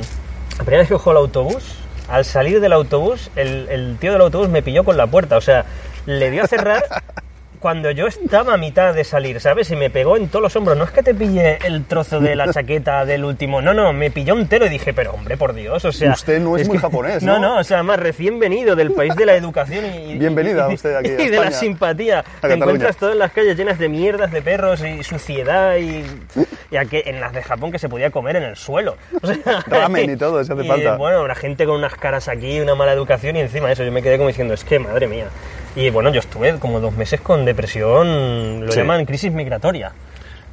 la 0.57 0.63
primera 0.65 0.79
vez 0.79 0.89
que 0.89 0.95
cojo 0.95 1.11
el 1.11 1.17
autobús, 1.17 1.77
al 2.09 2.25
salir 2.25 2.59
del 2.59 2.73
autobús, 2.73 3.31
el, 3.37 3.69
el 3.69 3.95
tío 4.01 4.11
del 4.11 4.19
autobús 4.21 4.49
me 4.49 4.61
pilló 4.61 4.83
con 4.83 4.97
la 4.97 5.07
puerta, 5.07 5.37
o 5.37 5.41
sea, 5.41 5.63
le 6.07 6.29
dio 6.29 6.43
a 6.43 6.47
cerrar 6.47 6.83
cuando 7.65 7.89
yo 7.89 8.05
estaba 8.05 8.53
a 8.53 8.57
mitad 8.57 8.93
de 8.93 9.03
salir, 9.03 9.41
¿sabes? 9.41 9.71
Y 9.71 9.75
me 9.75 9.89
pegó 9.89 10.17
en 10.17 10.27
todos 10.27 10.43
los 10.43 10.55
hombros. 10.55 10.77
No 10.77 10.83
es 10.83 10.91
que 10.91 11.01
te 11.01 11.15
pille 11.15 11.57
el 11.65 11.83
trozo 11.85 12.19
de 12.19 12.35
la 12.35 12.53
chaqueta 12.53 13.05
del 13.05 13.25
último. 13.25 13.59
No, 13.59 13.73
no, 13.73 13.91
me 13.91 14.11
pilló 14.11 14.37
entero 14.37 14.67
y 14.67 14.69
dije, 14.69 14.93
pero 14.93 15.13
hombre, 15.13 15.35
por 15.35 15.55
Dios, 15.55 15.83
o 15.83 15.91
sea. 15.91 16.11
Usted 16.11 16.39
no 16.39 16.57
es 16.57 16.67
muy 16.67 16.77
japonés, 16.77 17.23
¿no? 17.23 17.39
No, 17.39 17.55
no, 17.55 17.59
o 17.61 17.63
sea, 17.63 17.81
más 17.81 17.99
recién 17.99 18.37
venido 18.37 18.75
del 18.75 18.91
país 18.91 19.15
de 19.15 19.25
la 19.25 19.35
educación 19.35 19.83
y. 19.83 20.15
Bienvenida 20.15 20.67
y- 20.69 20.75
usted 20.75 20.93
aquí 20.93 21.09
a 21.09 21.21
Y 21.23 21.29
de 21.29 21.39
la 21.39 21.49
simpatía. 21.49 22.23
Te 22.39 22.53
encuentras 22.53 22.97
todo 22.97 23.13
en 23.13 23.17
las 23.17 23.31
calles 23.31 23.57
llenas 23.57 23.79
de 23.79 23.89
mierdas, 23.89 24.31
de 24.31 24.43
perros 24.43 24.83
y 24.83 25.01
suciedad 25.01 25.75
y. 25.77 26.05
y 26.69 26.77
aquí, 26.77 27.01
en 27.03 27.19
las 27.19 27.33
de 27.33 27.41
Japón 27.41 27.71
que 27.71 27.79
se 27.79 27.89
podía 27.89 28.11
comer 28.11 28.35
en 28.35 28.43
el 28.43 28.57
suelo. 28.57 28.95
O 29.23 29.25
sea, 29.25 29.63
Ramen 29.65 30.11
y 30.11 30.17
todo, 30.17 30.43
si 30.43 30.53
hace 30.53 30.63
y, 30.63 30.67
falta. 30.67 30.97
Bueno, 30.97 31.27
la 31.27 31.33
gente 31.33 31.65
con 31.65 31.77
unas 31.77 31.95
caras 31.95 32.27
aquí, 32.27 32.59
una 32.59 32.75
mala 32.75 32.93
educación 32.93 33.35
y 33.37 33.39
encima 33.39 33.71
eso 33.71 33.83
yo 33.83 33.91
me 33.91 34.03
quedé 34.03 34.17
como 34.17 34.27
diciendo, 34.27 34.53
es 34.53 34.63
que 34.63 34.77
madre 34.77 35.07
mía. 35.07 35.29
Y 35.75 35.89
bueno, 35.89 36.09
yo 36.11 36.19
estuve 36.21 36.57
como 36.57 36.79
dos 36.79 36.93
meses 36.95 37.19
con 37.21 37.43
depresión, 37.45 38.65
lo 38.65 38.71
Sí. 38.71 38.79
llaman 38.79 39.05
crisis 39.05 39.31
migratoria. 39.31 39.91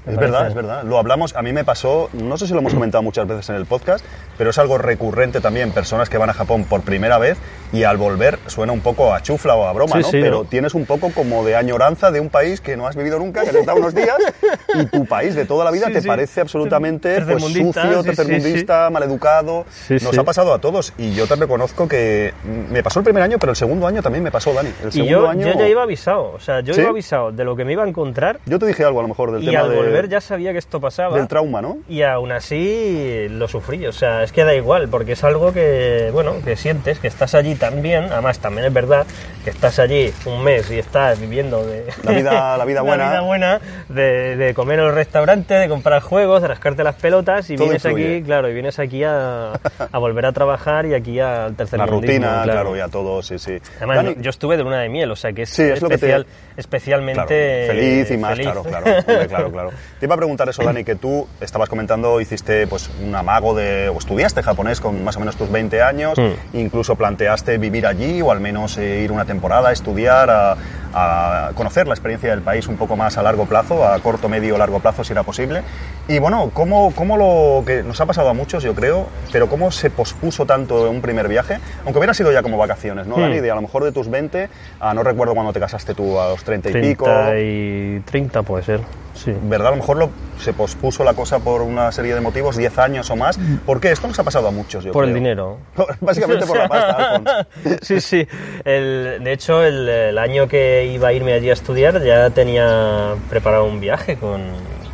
Es 0.06 0.16
verdad, 0.16 0.38
parece. 0.40 0.48
es 0.50 0.54
verdad. 0.54 0.82
Lo 0.84 0.98
hablamos, 0.98 1.34
a 1.36 1.42
mí 1.42 1.52
me 1.52 1.64
pasó, 1.64 2.10
no 2.12 2.36
sé 2.36 2.46
si 2.46 2.52
lo 2.52 2.58
hemos 2.58 2.74
comentado 2.74 3.02
muchas 3.02 3.26
veces 3.26 3.48
en 3.50 3.56
el 3.56 3.66
podcast, 3.66 4.04
pero 4.36 4.50
es 4.50 4.58
algo 4.58 4.76
recurrente 4.78 5.40
también, 5.40 5.70
personas 5.70 6.08
que 6.08 6.18
van 6.18 6.28
a 6.30 6.32
Japón 6.34 6.64
por 6.64 6.82
primera 6.82 7.18
vez 7.18 7.38
y 7.72 7.84
al 7.84 7.96
volver 7.96 8.38
suena 8.46 8.72
un 8.72 8.80
poco 8.80 9.14
a 9.14 9.22
chufla 9.22 9.54
o 9.54 9.66
a 9.66 9.72
broma, 9.72 9.92
Sí, 9.96 9.98
¿no? 10.02 10.08
sí, 10.08 10.18
pero 10.20 10.38
¿no? 10.42 10.44
tienes 10.44 10.74
un 10.74 10.86
poco 10.86 11.10
como 11.12 11.44
de 11.44 11.54
añoranza 11.56 12.10
de 12.10 12.20
un 12.20 12.28
país 12.30 12.60
que 12.60 12.76
no 12.76 12.86
has 12.86 12.96
vivido 12.96 13.18
nunca, 13.18 13.42
que 13.42 13.50
has 13.50 13.54
estado 13.54 13.78
unos 13.78 13.94
días 13.94 14.16
y 14.74 14.86
tu 14.86 15.06
país 15.06 15.34
de 15.34 15.44
toda 15.44 15.64
la 15.64 15.70
vida 15.70 15.86
Sí, 15.86 15.92
te 15.94 16.02
parece 16.02 16.40
absolutamente 16.40 17.20
pues, 17.22 17.42
sucio, 17.42 18.02
tercermundista, 18.02 18.90
maleducado. 18.90 19.64
Nos 19.88 20.18
ha 20.18 20.24
pasado 20.24 20.52
a 20.54 20.58
todos 20.58 20.92
y 20.98 21.12
yo 21.14 21.26
te 21.26 21.36
reconozco 21.36 21.86
que 21.88 22.32
me 22.70 22.82
pasó 22.82 22.98
el 23.00 23.04
primer 23.04 23.22
año, 23.22 23.38
pero 23.38 23.50
el 23.50 23.56
segundo 23.56 23.86
año 23.86 24.02
también 24.02 24.24
me 24.24 24.30
pasó, 24.30 24.52
Dani. 24.52 24.70
El 24.82 24.88
Y 24.88 24.92
segundo 24.92 25.10
yo, 25.10 25.28
año... 25.28 25.46
yo 25.46 25.58
ya 25.58 25.68
iba 25.68 25.82
avisado, 25.82 26.32
o 26.32 26.40
sea, 26.40 26.60
yo 26.60 26.74
iba 26.74 26.90
avisado 26.90 27.32
de 27.32 27.44
lo 27.44 27.56
que 27.56 27.64
me 27.64 27.72
iba 27.72 27.84
a 27.84 27.88
encontrar 27.88 28.38
Yo 28.46 28.58
te 28.58 28.66
dije 28.66 28.84
algo 28.84 28.98
a 29.00 29.02
lo 29.02 29.08
mejor 29.08 29.30
del 29.32 29.42
y 29.42 29.46
tema 29.46 29.62
de- 29.64 29.91
volver 29.92 30.08
ya 30.08 30.20
sabía 30.20 30.52
que 30.52 30.58
esto 30.58 30.80
pasaba. 30.80 31.16
del 31.16 31.28
trauma, 31.28 31.60
¿no? 31.62 31.78
Y 31.88 32.02
aún 32.02 32.32
así 32.32 33.26
lo 33.30 33.48
sufrí, 33.48 33.86
o 33.86 33.92
sea, 33.92 34.22
es 34.22 34.32
que 34.32 34.44
da 34.44 34.54
igual, 34.54 34.88
porque 34.88 35.12
es 35.12 35.24
algo 35.24 35.52
que, 35.52 36.10
bueno, 36.12 36.34
que 36.44 36.56
sientes, 36.56 36.98
que 36.98 37.08
estás 37.08 37.34
allí 37.34 37.54
también, 37.54 38.04
además 38.10 38.38
también 38.38 38.66
es 38.66 38.72
verdad 38.72 39.06
que 39.44 39.50
estás 39.50 39.78
allí 39.78 40.12
un 40.24 40.42
mes 40.44 40.70
y 40.70 40.78
estás 40.78 41.20
viviendo 41.20 41.64
de... 41.66 41.84
La 42.04 42.12
vida- 42.12 42.56
la 42.56 42.64
vida 42.66 42.82
buena. 42.82 43.08
vida 43.10 43.20
buena, 43.22 43.60
de, 43.88 44.36
de 44.36 44.54
comer 44.54 44.78
en 44.78 44.86
los 44.86 44.94
restaurantes, 44.94 45.60
de 45.60 45.68
comprar 45.68 46.00
juegos, 46.02 46.42
de 46.42 46.48
rascarte 46.48 46.84
las 46.84 46.94
pelotas 46.96 47.50
y 47.50 47.56
Todo 47.56 47.66
vienes 47.66 47.84
influye. 47.84 48.16
aquí, 48.16 48.24
claro, 48.24 48.48
y 48.48 48.52
vienes 48.54 48.78
aquí 48.78 49.02
a, 49.04 49.52
a 49.52 49.98
volver 49.98 50.26
a 50.26 50.32
trabajar 50.32 50.86
y 50.86 50.94
aquí 50.94 51.18
al 51.20 51.54
tercer 51.56 51.78
La 51.78 51.86
rutina, 51.86 52.42
claro, 52.44 52.76
ya 52.76 52.88
todo, 52.88 53.22
sí, 53.22 53.38
sí. 53.38 53.58
Además, 53.78 53.96
Dani, 53.96 54.16
yo 54.20 54.30
estuve 54.30 54.56
de 54.56 54.62
luna 54.62 54.80
de 54.80 54.88
miel, 54.88 55.10
o 55.10 55.16
sea 55.16 55.32
que 55.32 55.42
es, 55.42 55.50
Sí, 55.50 55.62
es 55.62 55.82
lo 55.82 55.88
que 55.88 55.98
te- 55.98 56.06
especial, 56.06 56.24
Claro, 56.24 56.56
especialmente 56.56 57.64
feliz 57.66 58.10
y 58.10 58.16
más, 58.16 58.30
feliz. 58.32 58.46
claro, 58.46 58.62
claro, 58.62 58.86
hombre, 59.06 59.26
claro, 59.28 59.50
claro. 59.52 59.70
Te 60.00 60.06
iba 60.06 60.14
a 60.14 60.18
preguntar 60.18 60.48
eso, 60.48 60.62
Dani, 60.64 60.84
que 60.84 60.96
tú 60.96 61.26
estabas 61.40 61.68
comentando, 61.68 62.20
hiciste 62.20 62.66
pues 62.66 62.90
un 63.02 63.14
amago 63.14 63.54
de, 63.54 63.88
o 63.88 63.98
estudiaste 63.98 64.42
japonés 64.42 64.80
con 64.80 65.02
más 65.04 65.16
o 65.16 65.20
menos 65.20 65.36
tus 65.36 65.50
20 65.50 65.80
años, 65.82 66.18
Mm. 66.18 66.56
incluso 66.56 66.96
planteaste 66.96 67.58
vivir 67.58 67.86
allí 67.86 68.20
o 68.22 68.30
al 68.32 68.40
menos 68.40 68.76
eh, 68.78 69.00
ir 69.02 69.12
una 69.12 69.24
temporada 69.24 69.68
a 69.68 69.72
estudiar, 69.72 70.28
a, 70.30 70.56
a 70.94 71.50
conocer 71.54 71.86
la 71.88 71.94
experiencia 71.94 72.30
del 72.30 72.42
país 72.42 72.66
un 72.68 72.76
poco 72.76 72.96
más 72.96 73.16
a 73.16 73.22
largo 73.22 73.46
plazo, 73.46 73.86
a 73.86 73.98
corto, 74.00 74.28
medio, 74.28 74.58
largo 74.58 74.80
plazo 74.80 75.04
si 75.04 75.12
era 75.12 75.22
posible. 75.22 75.62
Y 76.08 76.18
bueno, 76.18 76.50
¿cómo, 76.52 76.92
cómo 76.94 77.16
lo 77.16 77.64
que 77.64 77.82
nos 77.82 78.00
ha 78.00 78.06
pasado 78.06 78.28
a 78.28 78.34
muchos, 78.34 78.62
yo 78.62 78.74
creo, 78.74 79.06
pero 79.32 79.48
cómo 79.48 79.70
se 79.70 79.88
pospuso 79.90 80.44
tanto 80.46 80.90
un 80.90 81.00
primer 81.00 81.28
viaje? 81.28 81.58
Aunque 81.84 81.98
hubiera 81.98 82.12
sido 82.14 82.30
ya 82.32 82.42
como 82.42 82.58
vacaciones, 82.58 83.06
¿no, 83.06 83.16
Mm. 83.16 83.20
Dani? 83.20 83.40
De 83.40 83.50
a 83.50 83.54
lo 83.54 83.62
mejor 83.62 83.84
de 83.84 83.92
tus 83.92 84.10
20, 84.10 84.48
a 84.80 84.92
no 84.94 85.02
recuerdo 85.02 85.34
cuando 85.34 85.52
te 85.52 85.60
casaste 85.60 85.94
tú, 85.94 86.20
a 86.20 86.28
los 86.30 86.44
30 86.44 86.68
y 86.68 86.72
30 86.72 86.88
pico. 86.90 87.34
y 87.38 88.00
30 88.00 88.42
puede 88.42 88.62
ser, 88.64 88.80
sí. 89.14 89.32
¿Verdad? 89.42 89.68
A 89.68 89.70
lo 89.72 89.76
mejor 89.76 89.96
lo- 89.96 90.10
se 90.38 90.52
pospuso 90.52 91.04
la 91.04 91.14
cosa 91.14 91.38
por 91.38 91.62
una 91.62 91.92
serie 91.92 92.14
de 92.14 92.20
motivos, 92.20 92.56
10 92.56 92.78
años 92.78 93.10
o 93.10 93.16
más. 93.16 93.38
¿Por 93.64 93.80
qué? 93.80 93.92
Esto 93.92 94.08
nos 94.08 94.18
ha 94.18 94.24
pasado 94.24 94.48
a 94.48 94.50
muchos, 94.50 94.82
yo 94.84 94.92
Por 94.92 95.04
el 95.04 95.10
creo. 95.10 95.20
dinero. 95.22 95.58
Básicamente 96.00 96.46
por 96.46 96.58
la 96.58 96.68
pasta, 96.68 96.92
Alfons. 97.16 97.46
sí, 97.82 98.00
sí. 98.00 98.26
El- 98.64 99.20
de 99.22 99.32
hecho, 99.32 99.62
el, 99.64 99.88
el 99.88 100.18
año 100.18 100.48
que 100.48 100.86
iba 100.86 101.08
a 101.08 101.12
irme 101.12 101.32
allí 101.32 101.50
a 101.50 101.52
estudiar 101.52 102.02
ya 102.02 102.30
tenía 102.30 103.14
preparado 103.30 103.64
un 103.66 103.80
viaje 103.80 104.16
con, 104.16 104.42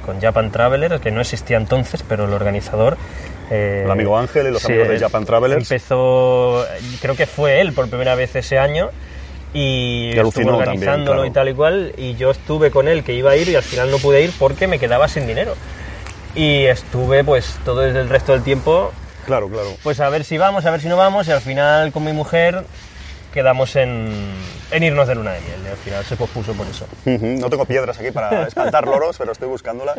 con 0.05 0.21
Japan 0.21 0.51
Traveler, 0.51 1.01
que 1.01 1.11
no 1.11 1.21
existía 1.21 1.57
entonces, 1.57 2.05
pero 2.07 2.25
el 2.27 2.33
organizador... 2.33 2.97
eh, 3.51 3.83
El 3.85 3.91
amigo 3.91 4.19
Ángel 4.19 4.49
y 4.49 4.51
los 4.51 4.65
amigos 4.67 4.89
de 4.89 4.95
él 4.97 5.01
Japan 5.01 5.25
Travelers. 5.25 5.63
Empezó, 5.71 6.65
creo 7.01 7.15
que 7.17 7.27
fue 7.27 7.61
él 7.63 7.73
por 7.73 7.89
primera 7.89 8.15
vez 8.15 8.37
ese 8.37 8.59
año 8.59 8.91
y, 9.55 10.11
estuvo 10.11 10.31
también, 10.31 10.55
organizándolo 10.55 11.23
claro. 11.23 11.27
y 11.27 11.31
tal 11.31 11.49
y 11.49 11.55
cual 11.55 11.93
y 11.97 12.15
yo 12.17 12.31
estuve 12.31 12.71
con 12.71 12.89
él 12.89 13.03
que 13.03 13.15
iba 13.15 13.31
a 13.31 13.37
ir 13.37 13.49
y 13.49 13.57
al 13.57 13.63
final 13.63 13.91
no 13.91 13.99
pude 13.99 14.23
ir 14.23 14.33
porque 14.39 14.67
me 14.67 14.79
quedaba 14.79 15.09
sin 15.09 15.27
dinero 15.27 15.55
y 16.35 16.65
estuve 16.65 17.25
pues 17.25 17.59
todo 17.65 17.85
el 17.85 18.09
resto 18.09 18.33
del 18.33 18.43
tiempo 18.43 18.93
Claro, 19.25 19.49
claro. 19.49 19.69
pues 19.83 20.01
a 20.01 20.09
ver 20.09 20.25
si 20.25 20.39
vamos, 20.39 20.65
a 20.65 20.71
ver 20.71 20.81
si 20.81 20.89
no 20.89 20.97
vamos, 20.97 21.29
y 21.29 21.33
al 21.33 21.43
final 21.43 21.93
con 21.93 22.03
mi 22.03 22.13
mujer 22.13 22.65
quedamos 23.33 23.77
en, 23.77 24.09
en 24.71 24.83
irnos 24.83 25.07
de 25.09 25.15
luna 25.15 25.33
de 25.33 25.41
miel, 25.41 25.61
y 25.65 25.69
al 25.69 25.77
final 25.77 26.05
se 26.05 26.17
pospuso 26.17 26.53
por 26.55 26.67
eso. 26.67 26.87
Ujú, 27.05 27.27
No 27.41 27.51
tengo 27.51 27.65
piedras 27.65 27.99
aquí 27.99 28.11
para 28.11 28.43
espantar 28.49 28.87
loros, 28.87 29.17
pero 29.19 29.33
estoy 29.33 29.49
buscándola. 29.49 29.95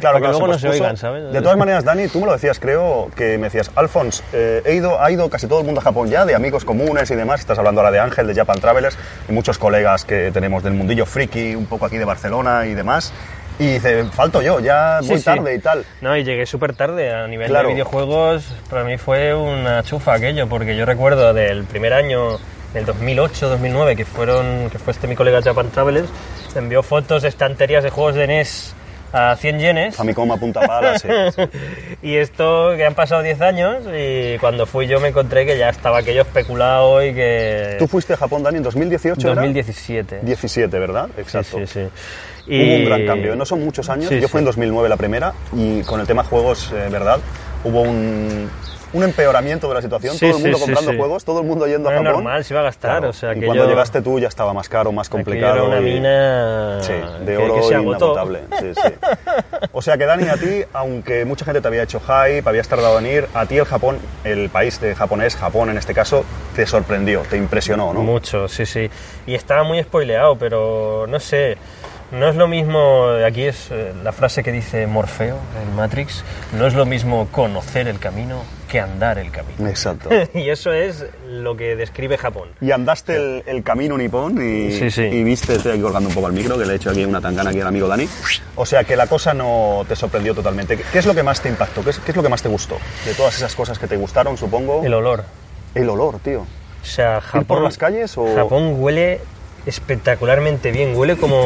Claro, 0.00 0.20
que 0.20 0.28
luego 0.28 0.46
no 0.46 0.58
se 0.58 0.68
oigan, 0.68 0.96
¿sabes? 0.96 1.32
De 1.32 1.40
todas 1.40 1.56
maneras, 1.56 1.84
Dani, 1.84 2.08
tú 2.08 2.20
me 2.20 2.26
lo 2.26 2.32
decías, 2.32 2.58
creo 2.60 3.10
que 3.16 3.38
me 3.38 3.44
decías, 3.44 3.70
Alfons, 3.74 4.22
eh, 4.32 4.62
he 4.66 4.74
ido, 4.74 5.00
ha 5.02 5.10
ido 5.10 5.28
casi 5.30 5.46
todo 5.46 5.60
el 5.60 5.64
mundo 5.64 5.80
a 5.80 5.84
Japón 5.84 6.08
ya, 6.10 6.24
de 6.26 6.34
amigos 6.34 6.64
comunes 6.64 7.10
y 7.10 7.14
demás. 7.14 7.40
Estás 7.40 7.58
hablando 7.58 7.80
ahora 7.80 7.90
de 7.92 8.00
Ángel, 8.00 8.26
de 8.26 8.34
Japan 8.34 8.60
Travelers, 8.60 8.98
y 9.28 9.32
muchos 9.32 9.58
colegas 9.58 10.04
que 10.04 10.30
tenemos 10.32 10.62
del 10.62 10.74
mundillo 10.74 11.06
friki, 11.06 11.54
un 11.54 11.66
poco 11.66 11.86
aquí 11.86 11.96
de 11.96 12.04
Barcelona 12.04 12.66
y 12.66 12.74
demás. 12.74 13.12
Y 13.56 13.74
dice, 13.74 14.04
falto 14.06 14.42
yo, 14.42 14.58
ya 14.58 14.98
Sí, 15.00 15.10
voy 15.10 15.18
sí. 15.18 15.24
tarde 15.24 15.54
y 15.54 15.58
tal. 15.60 15.84
No, 16.00 16.16
y 16.16 16.24
llegué 16.24 16.44
súper 16.44 16.74
tarde, 16.74 17.12
a 17.14 17.28
nivel 17.28 17.48
Claro. 17.48 17.68
de 17.68 17.74
videojuegos, 17.74 18.44
para 18.68 18.82
mí 18.82 18.98
fue 18.98 19.32
una 19.32 19.84
chufa 19.84 20.14
aquello, 20.14 20.48
porque 20.48 20.74
yo 20.76 20.84
recuerdo 20.84 21.32
del 21.32 21.62
primer 21.62 21.92
año, 21.92 22.38
del 22.74 22.84
2008-2009, 22.86 23.96
que, 23.96 24.04
fueron, 24.04 24.68
que 24.68 24.78
fue 24.78 24.92
este 24.92 25.06
mi 25.06 25.14
colega 25.14 25.40
Japan 25.40 25.70
Travelers, 25.70 26.08
envió 26.54 26.82
fotos 26.82 27.22
de 27.22 27.28
estanterías 27.28 27.82
de 27.82 27.90
juegos 27.90 28.16
de 28.16 28.26
NES 28.26 28.74
a 29.12 29.36
100 29.36 29.58
yenes. 29.60 29.96
Famicom 29.96 30.30
a 30.32 30.36
punta 30.36 30.60
pala, 30.60 30.98
sí. 30.98 31.08
sí. 31.34 31.42
Y 32.02 32.16
esto 32.16 32.72
que 32.76 32.84
han 32.84 32.94
pasado 32.94 33.22
10 33.22 33.40
años 33.40 33.84
y 33.96 34.36
cuando 34.38 34.66
fui 34.66 34.88
yo 34.88 34.98
me 35.00 35.08
encontré 35.08 35.46
que 35.46 35.56
ya 35.56 35.68
estaba 35.68 35.98
aquello 35.98 36.22
especulado 36.22 37.02
y 37.02 37.14
que... 37.14 37.76
Tú 37.78 37.86
fuiste 37.86 38.14
a 38.14 38.16
Japón, 38.16 38.42
Dani, 38.42 38.58
en 38.58 38.64
2018, 38.64 39.20
¿era? 39.20 39.34
2017. 39.36 40.20
17, 40.22 40.78
¿verdad? 40.78 41.08
Sí, 41.14 41.20
Exacto. 41.20 41.58
sí, 41.58 41.66
sí. 41.66 41.80
Hubo 42.46 42.76
un 42.76 42.84
gran 42.84 43.06
cambio, 43.06 43.36
no 43.36 43.46
son 43.46 43.64
muchos 43.64 43.88
años, 43.88 44.08
Sí, 44.08 44.20
yo 44.20 44.28
fui 44.28 44.40
en 44.40 44.44
sí. 44.44 44.46
2009 44.46 44.88
la 44.88 44.96
primera 44.96 45.32
y 45.52 45.80
con 45.82 46.00
el 46.00 46.06
tema 46.06 46.24
juegos, 46.24 46.70
eh, 46.72 46.88
¿verdad? 46.90 47.18
Hubo 47.62 47.82
un, 47.82 48.50
un 48.94 49.02
empeoramiento 49.04 49.68
de 49.68 49.74
la 49.74 49.82
situación, 49.82 50.14
Sí, 50.14 50.26
todo 50.26 50.38
el 50.38 50.42
mundo 50.42 50.56
sí, 50.58 50.64
comprando 50.64 50.90
sí. 50.92 50.96
juegos, 50.98 51.24
todo 51.24 51.40
el 51.40 51.46
mundo 51.46 51.66
yendo 51.66 51.90
No 51.90 51.96
a 51.96 51.98
Japón. 51.98 52.12
normal, 52.14 52.44
se 52.44 52.54
iba 52.54 52.60
a 52.60 52.64
gastar, 52.64 52.90
Claro, 52.92 53.08
o 53.10 53.12
sea, 53.12 53.32
y 53.34 53.40
que 53.40 53.46
cuando 53.46 53.64
yo- 53.64 53.70
llegaste 53.70 54.00
tú 54.00 54.18
ya 54.18 54.28
estaba 54.28 54.52
más 54.54 54.68
caro, 54.68 54.90
más 54.92 55.08
complicado. 55.08 55.54
Era 55.54 55.64
una 55.64 55.80
y- 55.80 55.82
mina 55.94 56.76
de 56.78 57.24
que- 57.26 57.36
oro 57.36 57.54
que 57.68 57.74
agotó. 57.74 58.12
inagotable. 58.14 58.40
O 59.72 59.82
sea 59.82 59.98
que 59.98 60.06
Dani, 60.06 60.28
a 60.28 60.36
ti, 60.36 60.62
aunque 60.72 61.24
mucha 61.24 61.44
gente 61.44 61.60
te 61.60 61.68
había 61.68 61.82
hecho 61.82 62.00
hype, 62.00 62.48
habías 62.48 62.68
tardado 62.68 62.98
en 62.98 63.06
ir, 63.06 63.26
a 63.34 63.46
ti 63.46 63.58
el 63.58 63.64
Japón, 63.64 63.98
el 64.24 64.48
país 64.50 64.80
de 64.80 64.94
japonés, 64.94 65.36
Japón 65.36 65.70
en 65.70 65.78
este 65.78 65.94
caso, 65.94 66.24
te 66.54 66.66
sorprendió, 66.66 67.22
te 67.28 67.36
impresionó, 67.36 67.92
¿no? 67.92 68.00
Mucho, 68.02 68.48
sí, 68.48 68.64
sí. 68.66 68.88
Y 69.26 69.34
estaba 69.34 69.64
muy 69.64 69.82
spoileado, 69.82 70.36
pero 70.38 71.06
no 71.08 71.18
sé. 71.20 71.56
No 72.12 72.28
es 72.28 72.36
lo 72.36 72.46
mismo, 72.46 73.06
aquí 73.26 73.44
es 73.44 73.70
eh, 73.72 73.92
la 74.04 74.12
frase 74.12 74.44
que 74.44 74.52
dice 74.52 74.86
Morfeo 74.86 75.36
en 75.60 75.74
Matrix, 75.74 76.22
no 76.56 76.66
es 76.66 76.74
lo 76.74 76.86
mismo 76.86 77.26
conocer 77.32 77.88
el 77.88 77.98
camino 77.98 78.42
que 78.74 78.80
andar 78.80 79.18
el 79.18 79.30
camino. 79.30 79.68
Exacto. 79.68 80.08
y 80.34 80.50
eso 80.50 80.72
es 80.72 81.04
lo 81.28 81.56
que 81.56 81.76
describe 81.76 82.18
Japón. 82.18 82.48
Y 82.60 82.72
andaste 82.72 83.14
el, 83.14 83.44
el 83.46 83.62
camino 83.62 83.96
nipón 83.96 84.32
y, 84.44 84.72
Sí, 84.72 84.90
sí. 84.90 85.02
y 85.02 85.22
viste, 85.22 85.54
estoy 85.54 85.72
aquí 85.74 85.80
colgando 85.80 86.08
un 86.08 86.14
poco 86.16 86.26
el 86.26 86.32
micro, 86.32 86.58
que 86.58 86.64
le 86.66 86.72
he 86.72 86.76
hecho 86.76 86.90
aquí 86.90 87.04
una 87.04 87.20
tangana 87.20 87.50
aquí 87.50 87.60
al 87.60 87.68
amigo 87.68 87.86
Dani. 87.86 88.08
O 88.56 88.66
sea 88.66 88.82
que 88.82 88.96
la 88.96 89.06
cosa 89.06 89.32
no 89.32 89.84
te 89.86 89.94
sorprendió 89.94 90.34
totalmente. 90.34 90.76
¿Qué 90.92 90.98
es 90.98 91.06
lo 91.06 91.14
que 91.14 91.22
más 91.22 91.40
te 91.40 91.48
impactó? 91.50 91.84
¿Qué 91.84 91.90
es, 91.90 92.00
qué 92.00 92.10
es 92.10 92.16
lo 92.16 92.22
que 92.24 92.28
más 92.28 92.42
te 92.42 92.48
gustó? 92.48 92.76
De 93.04 93.14
todas 93.14 93.36
esas 93.36 93.54
cosas 93.54 93.78
que 93.78 93.86
te 93.86 93.96
gustaron, 93.96 94.36
supongo. 94.36 94.82
El 94.84 94.94
olor. 94.94 95.24
El 95.76 95.88
olor, 95.88 96.18
tío. 96.18 96.40
O 96.40 96.84
sea, 96.84 97.20
Japón. 97.20 97.44
por 97.44 97.62
las 97.62 97.78
calles 97.78 98.18
o- 98.18 98.34
Japón 98.34 98.74
huele 98.78 99.20
espectacularmente 99.66 100.70
bien. 100.72 100.96
Huele 100.96 101.16
como. 101.16 101.38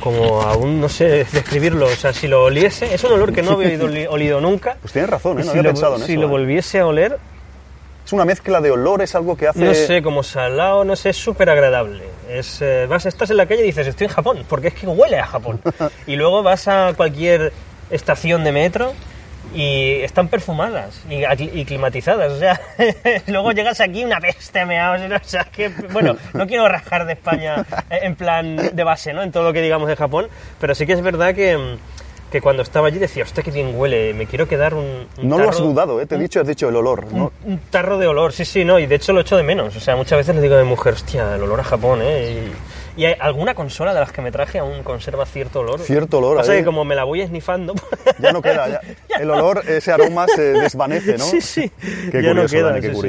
Como 0.00 0.42
aún 0.42 0.80
no 0.80 0.88
sé 0.88 1.24
describirlo. 1.32 1.86
O 1.86 1.90
sea, 1.96 2.12
si 2.12 2.28
lo 2.28 2.44
oliese. 2.44 2.94
Es 2.94 3.02
un 3.04 3.12
olor 3.12 3.32
que 3.32 3.42
no 3.42 3.52
había 3.52 3.68
oído- 3.68 3.86
oli- 3.86 4.06
olido 4.10 4.40
nunca. 4.40 4.76
Pues 4.80 4.92
tienes 4.92 5.10
razón, 5.10 5.38
¿eh? 5.40 5.44
No 5.44 5.44
si 5.44 5.50
había 5.50 5.62
lo, 5.62 5.68
pensado 5.70 5.96
en 5.96 6.02
si 6.02 6.12
eso. 6.12 6.20
lo 6.20 6.26
¿eh? 6.26 6.30
volviese 6.30 6.78
a 6.80 6.86
oler, 6.86 7.18
Es 8.04 8.12
una 8.12 8.24
mezcla 8.24 8.60
de 8.60 8.70
olores, 8.70 9.14
algo 9.16 9.36
que 9.36 9.48
hace... 9.48 9.64
no 9.64 9.74
sé, 9.74 10.02
como 10.02 10.22
salado, 10.22 10.84
no 10.84 10.94
sé, 10.94 11.10
es 11.10 11.16
súper 11.16 11.50
agradable. 11.50 12.04
Es, 12.30 12.60
eh, 12.62 12.86
vas, 12.88 13.04
estás 13.06 13.30
en 13.30 13.36
la 13.38 13.46
calle 13.46 13.62
y 13.62 13.66
dices, 13.66 13.86
estoy 13.86 14.06
en 14.06 14.12
Japón, 14.12 14.44
porque 14.48 14.68
es 14.68 14.74
que 14.74 14.86
huele 14.86 15.18
a 15.18 15.26
Japón. 15.26 15.60
y 16.06 16.14
luego 16.16 16.42
vas 16.44 16.68
a 16.68 16.92
cualquier 16.96 17.52
estación 17.90 18.44
de 18.44 18.52
metro 18.52 18.92
y 19.54 20.00
están 20.02 20.28
perfumadas 20.28 21.00
y, 21.08 21.24
y 21.60 21.64
climatizadas. 21.64 22.32
O 22.32 22.38
sea, 22.38 22.60
luego 23.26 23.52
llegas 23.52 23.80
aquí 23.80 24.04
una 24.04 24.20
peste 24.20 24.64
meados, 24.66 25.00
o 25.00 25.28
sea, 25.28 25.44
que, 25.44 25.68
bueno, 25.92 26.16
no 26.34 26.46
quiero 26.46 26.68
rajar 26.68 27.06
de 27.06 27.14
España 27.14 27.64
en 27.90 28.14
plan 28.16 28.56
de 28.72 28.84
base, 28.84 29.12
¿no? 29.12 29.22
En 29.22 29.32
todo 29.32 29.44
lo 29.44 29.52
que 29.52 29.62
digamos 29.62 29.88
de 29.88 29.96
Japón, 29.96 30.28
pero 30.60 30.74
sí 30.74 30.86
que 30.86 30.92
es 30.92 31.00
verdad 31.02 31.34
que, 31.34 31.76
que 32.30 32.40
cuando 32.40 32.62
estaba 32.62 32.88
allí 32.88 32.98
decía, 32.98 33.22
hostia, 33.22 33.42
qué 33.42 33.50
bien 33.50 33.72
huele, 33.74 34.12
me 34.14 34.26
quiero 34.26 34.46
quedar 34.48 34.74
un... 34.74 35.06
un 35.18 35.28
No 35.28 35.38
lo 35.38 35.48
has 35.48 35.56
tarro- 35.58 35.64
dudado, 35.68 36.00
¿eh? 36.00 36.06
Te 36.06 36.16
he 36.16 36.18
dicho, 36.18 36.40
has 36.40 36.46
dicho 36.46 36.68
el 36.68 36.76
olor, 36.76 37.12
¿no? 37.12 37.32
un 37.44 37.58
tarro 37.70 37.98
de 37.98 38.06
olor, 38.08 38.32
sí, 38.32 38.44
sí, 38.44 38.64
no, 38.64 38.78
y 38.78 38.86
de 38.86 38.96
hecho 38.96 39.12
lo 39.12 39.20
echo 39.20 39.36
de 39.36 39.42
menos. 39.42 39.74
O 39.76 39.80
sea, 39.80 39.96
muchas 39.96 40.18
veces 40.18 40.34
le 40.34 40.42
digo 40.42 40.56
a 40.56 40.62
mi 40.62 40.68
mujer, 40.68 40.94
hostia, 40.94 41.34
el 41.36 41.42
olor 41.42 41.60
a 41.60 41.64
Japón, 41.64 42.00
¿eh? 42.02 42.32
Y, 42.48 42.52
y 42.96 43.04
hay 43.04 43.14
alguna 43.20 43.54
consola 43.54 43.92
de 43.94 44.00
las 44.00 44.10
que 44.12 44.22
me 44.22 44.32
traje 44.32 44.58
aún 44.58 44.82
conserva 44.82 45.26
cierto 45.26 45.60
olor. 45.60 45.80
Cierto 45.80 46.18
olor 46.18 46.38
Pasa 46.38 46.52
ahí. 46.52 46.58
que 46.60 46.64
como 46.64 46.84
me 46.84 46.94
la 46.94 47.04
voy 47.04 47.20
esnifando, 47.20 47.74
Ya 48.18 48.32
no 48.32 48.40
queda, 48.42 48.68
ya. 49.08 49.16
el 49.20 49.30
olor, 49.30 49.62
ese 49.68 49.92
aroma 49.92 50.26
se 50.34 50.52
desvanece, 50.52 51.18
¿no? 51.18 51.24
Sí, 51.24 51.40
sí. 51.40 51.70
Qué 52.10 52.22
Ya 52.22 52.28
no 52.34 52.42
curioso, 52.42 52.54
queda, 52.56 52.68
Dani, 52.70 52.80
qué 52.80 52.88
sí, 52.88 52.94
sí. 52.94 53.00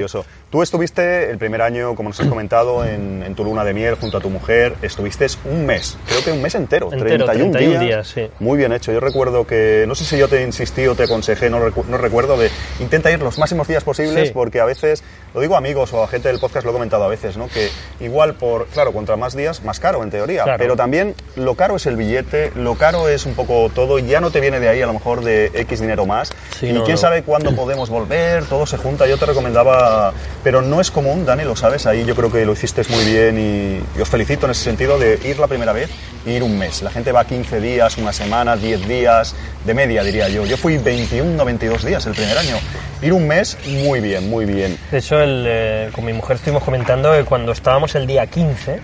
Tú 0.49 0.61
estuviste 0.63 1.29
el 1.29 1.37
primer 1.37 1.61
año, 1.61 1.93
como 1.95 2.07
nos 2.07 2.19
has 2.21 2.27
comentado, 2.27 2.85
en, 2.85 3.21
en 3.21 3.35
tu 3.35 3.43
luna 3.43 3.65
de 3.65 3.73
miel 3.73 3.95
junto 3.95 4.17
a 4.17 4.21
tu 4.21 4.29
mujer. 4.29 4.75
Estuviste 4.81 5.27
un 5.43 5.65
mes, 5.65 5.97
creo 6.07 6.23
que 6.23 6.31
un 6.31 6.41
mes 6.41 6.55
entero, 6.55 6.85
Entero, 6.93 7.25
31, 7.25 7.51
31 7.51 7.79
días. 7.79 7.81
días, 7.81 8.07
sí. 8.07 8.29
Muy 8.39 8.57
bien 8.57 8.71
hecho. 8.71 8.93
Yo 8.93 9.01
recuerdo 9.01 9.45
que, 9.45 9.83
no 9.89 9.93
sé 9.93 10.05
si 10.05 10.17
yo 10.17 10.29
te 10.29 10.41
insistí 10.43 10.87
o 10.87 10.95
te 10.95 11.03
aconsejé, 11.03 11.49
no, 11.49 11.59
recu- 11.59 11.83
no 11.87 11.97
recuerdo, 11.97 12.37
de 12.37 12.49
intenta 12.79 13.11
ir 13.11 13.19
los 13.21 13.37
máximos 13.37 13.67
días 13.67 13.83
posibles 13.83 14.29
Sí. 14.29 14.33
porque 14.33 14.61
a 14.61 14.65
veces, 14.65 15.03
lo 15.33 15.41
digo 15.41 15.55
a 15.55 15.57
amigos 15.57 15.91
o 15.91 16.01
a 16.01 16.07
gente 16.07 16.29
del 16.29 16.39
podcast, 16.39 16.63
lo 16.63 16.71
he 16.71 16.73
comentado 16.73 17.03
a 17.03 17.09
veces, 17.09 17.35
¿no? 17.35 17.49
Que 17.49 17.67
igual 17.99 18.35
por, 18.35 18.67
claro, 18.67 18.93
contra 18.93 19.17
más 19.17 19.35
días, 19.35 19.61
más 19.65 19.81
caro 19.81 20.01
en 20.01 20.11
teoría, 20.11 20.43
Claro. 20.43 20.59
pero 20.59 20.77
también 20.77 21.13
lo 21.35 21.55
caro 21.55 21.75
es 21.75 21.85
el 21.87 21.97
billete, 21.97 22.53
lo 22.55 22.75
caro 22.75 23.09
es 23.09 23.25
un 23.25 23.33
poco 23.33 23.69
todo 23.75 23.99
y 23.99 24.05
ya 24.05 24.21
no 24.21 24.31
te 24.31 24.39
viene 24.39 24.61
de 24.61 24.69
ahí 24.69 24.81
a 24.81 24.85
lo 24.87 24.93
mejor 24.93 25.25
de 25.25 25.51
X 25.53 25.81
dinero 25.81 26.05
más. 26.05 26.31
Sí, 26.57 26.67
y 26.67 26.71
no, 26.71 26.85
quién 26.85 26.95
no. 26.95 27.01
sabe 27.01 27.23
cuándo 27.23 27.53
podemos 27.53 27.89
volver, 27.89 28.45
todo 28.45 28.65
se 28.65 28.77
junta. 28.77 29.07
Yo 29.07 29.17
te 29.17 29.25
recomendaba, 29.25 30.13
pero 30.43 30.61
no 30.61 30.79
es 30.81 30.91
común, 30.91 31.25
Dani, 31.25 31.43
lo 31.43 31.55
sabes, 31.55 31.85
ahí 31.85 32.05
yo 32.05 32.15
creo 32.15 32.31
que 32.31 32.45
lo 32.45 32.53
hiciste 32.53 32.83
muy 32.89 33.03
bien 33.05 33.37
y, 33.37 33.97
y 33.97 34.01
os 34.01 34.07
felicito 34.09 34.45
en 34.45 34.51
ese 34.51 34.63
sentido 34.63 34.97
de 34.97 35.19
ir 35.23 35.39
la 35.39 35.47
primera 35.47 35.73
vez 35.73 35.89
y 36.25 36.31
ir 36.31 36.43
un 36.43 36.57
mes. 36.57 36.81
La 36.81 36.91
gente 36.91 37.11
va 37.11 37.25
15 37.25 37.59
días, 37.59 37.97
una 37.97 38.13
semana, 38.13 38.55
10 38.55 38.87
días, 38.87 39.35
de 39.65 39.73
media 39.73 40.03
diría 40.03 40.29
yo. 40.29 40.45
Yo 40.45 40.57
fui 40.57 40.77
21 40.77 41.41
o 41.41 41.45
22 41.45 41.85
días 41.85 42.05
el 42.05 42.13
primer 42.13 42.37
año. 42.37 42.57
Ir 43.01 43.13
un 43.13 43.27
mes, 43.27 43.57
muy 43.83 43.99
bien, 43.99 44.29
muy 44.29 44.45
bien. 44.45 44.77
De 44.91 44.97
hecho, 44.97 45.19
el, 45.19 45.45
eh, 45.47 45.89
con 45.93 46.05
mi 46.05 46.13
mujer 46.13 46.37
estuvimos 46.37 46.63
comentando 46.63 47.11
que 47.13 47.23
cuando 47.23 47.51
estábamos 47.51 47.95
el 47.95 48.07
día 48.07 48.25
15, 48.27 48.79